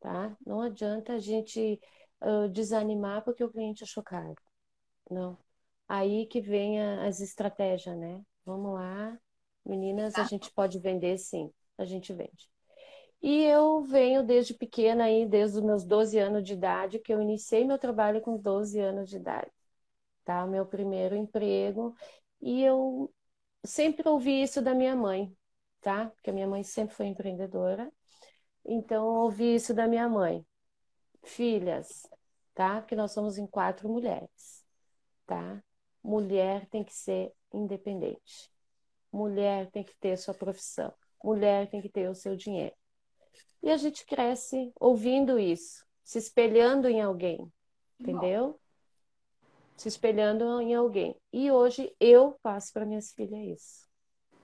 [0.00, 0.36] tá?
[0.46, 1.80] Não adianta a gente
[2.22, 4.36] uh, desanimar porque o cliente achou caro,
[5.11, 5.36] não.
[5.88, 8.22] Aí que vem as estratégias, né?
[8.44, 9.18] Vamos lá,
[9.64, 10.22] Meninas, tá.
[10.22, 12.48] a gente pode vender sim, a gente vende.
[13.22, 17.20] E eu venho desde pequena aí, desde os meus 12 anos de idade, que eu
[17.20, 19.50] iniciei meu trabalho com 12 anos de idade,
[20.24, 20.46] tá?
[20.46, 21.94] Meu primeiro emprego.
[22.40, 23.12] E eu
[23.64, 25.34] sempre ouvi isso da minha mãe,
[25.80, 26.11] tá?
[26.11, 27.90] Porque a minha mãe sempre foi empreendedora.
[28.64, 30.44] Então, ouvi isso da minha mãe.
[31.22, 32.08] Filhas,
[32.54, 32.80] tá?
[32.80, 34.64] Porque nós somos em quatro mulheres,
[35.26, 35.62] tá?
[36.02, 38.50] Mulher tem que ser independente.
[39.12, 40.92] Mulher tem que ter sua profissão.
[41.22, 42.74] Mulher tem que ter o seu dinheiro.
[43.62, 47.52] E a gente cresce ouvindo isso, se espelhando em alguém,
[47.98, 48.58] entendeu?
[49.80, 51.16] Se espelhando em alguém.
[51.32, 53.88] E hoje eu passo para minhas filhas isso.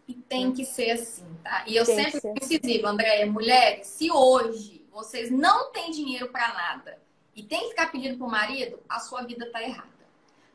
[0.09, 1.63] E tem que ser assim, tá?
[1.67, 6.55] E eu tem sempre fui incisiva, Andréia, mulheres, se hoje vocês não têm dinheiro para
[6.55, 6.99] nada
[7.35, 9.91] e tem que ficar pedindo pro marido, a sua vida tá errada.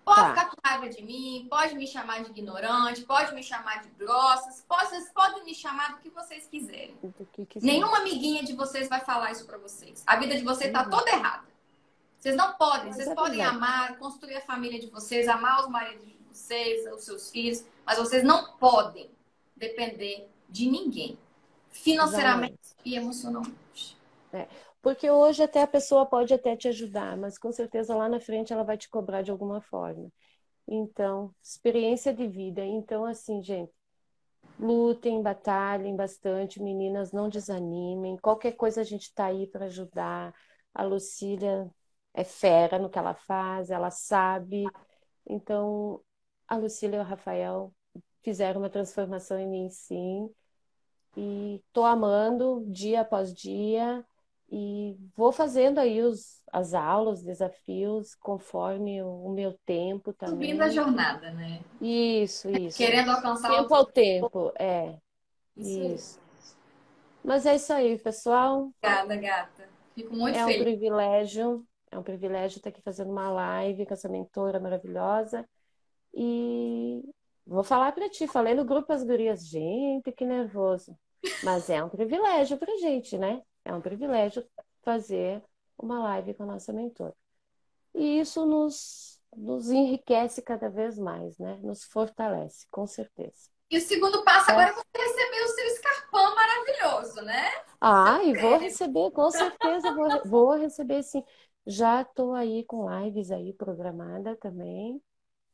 [0.03, 0.29] Pode tá.
[0.29, 4.65] ficar com raiva de mim, pode me chamar de ignorante, pode me chamar de grossas,
[4.67, 6.97] pode, vocês podem me chamar do que vocês quiserem.
[7.47, 10.01] Que Nenhuma amiguinha de vocês vai falar isso para vocês.
[10.07, 10.89] A vida de vocês tá uhum.
[10.89, 11.50] toda errada.
[12.21, 16.05] Vocês não podem, vocês é podem amar, construir a família de vocês, amar os maridos
[16.05, 19.09] de vocês, os seus filhos, mas vocês não podem
[19.55, 21.17] depender de ninguém,
[21.71, 22.85] financeiramente Exatamente.
[22.85, 23.97] e emocionalmente.
[24.31, 24.47] É.
[24.83, 28.53] Porque hoje até a pessoa pode até te ajudar, mas com certeza lá na frente
[28.53, 30.11] ela vai te cobrar de alguma forma.
[30.67, 32.63] Então, experiência de vida.
[32.63, 33.73] Então, assim, gente,
[34.59, 38.15] lutem, batalhem bastante, meninas, não desanimem.
[38.17, 40.35] Qualquer coisa a gente está aí para ajudar.
[40.73, 41.69] A Lucília
[42.13, 44.65] é fera no que ela faz, ela sabe.
[45.27, 46.01] Então,
[46.47, 47.73] a Lucília e o Rafael
[48.21, 50.29] fizeram uma transformação em mim, sim.
[51.15, 54.05] E tô amando dia após dia
[54.49, 60.35] e vou fazendo aí os, as aulas, os desafios, conforme o, o meu tempo também.
[60.35, 61.61] Subindo a jornada, né?
[61.79, 62.77] Isso, isso.
[62.77, 64.97] Querendo alcançar tempo o ao tempo, é.
[65.55, 65.83] Isso.
[65.83, 66.21] isso.
[67.23, 68.71] Mas é isso aí, pessoal.
[68.83, 69.69] Obrigada, gata.
[69.95, 70.57] Fico muito é feliz.
[70.57, 75.47] É um privilégio, é um privilégio estar aqui fazendo uma live com essa mentora maravilhosa.
[76.13, 77.03] E
[77.45, 80.97] vou falar para ti, falei no grupo as gurias, gente, que nervoso.
[81.43, 83.41] Mas é um privilégio pra gente, né?
[83.65, 84.43] É um privilégio
[84.81, 85.43] fazer
[85.77, 87.13] uma live com a nossa mentora.
[87.93, 91.59] E isso nos, nos enriquece cada vez mais, né?
[91.61, 93.49] Nos fortalece, com certeza.
[93.69, 94.53] E o segundo passo é.
[94.53, 97.51] agora é você receber o seu escarpão maravilhoso, né?
[97.79, 101.23] Ah, e vou receber, com certeza, vou, vou receber sim.
[101.65, 105.01] Já estou aí com lives aí programada também.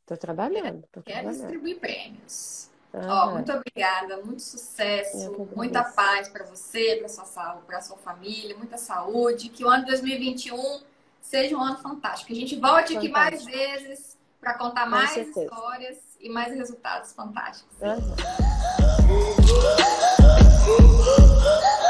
[0.01, 0.83] Estou trabalhando.
[0.91, 1.41] Tô Quero trabalhando.
[1.41, 2.69] distribuir prêmios.
[2.93, 8.57] Ó, muito obrigada, muito sucesso, muita paz para você, para sua saúde, para sua família,
[8.57, 9.49] muita saúde.
[9.49, 10.81] Que o ano de 2021
[11.21, 12.27] seja um ano fantástico.
[12.27, 12.99] Que a gente volte fantástico.
[12.99, 15.43] aqui mais vezes para contar Com mais certeza.
[15.43, 17.77] histórias e mais resultados fantásticos.
[17.81, 18.15] Uhum.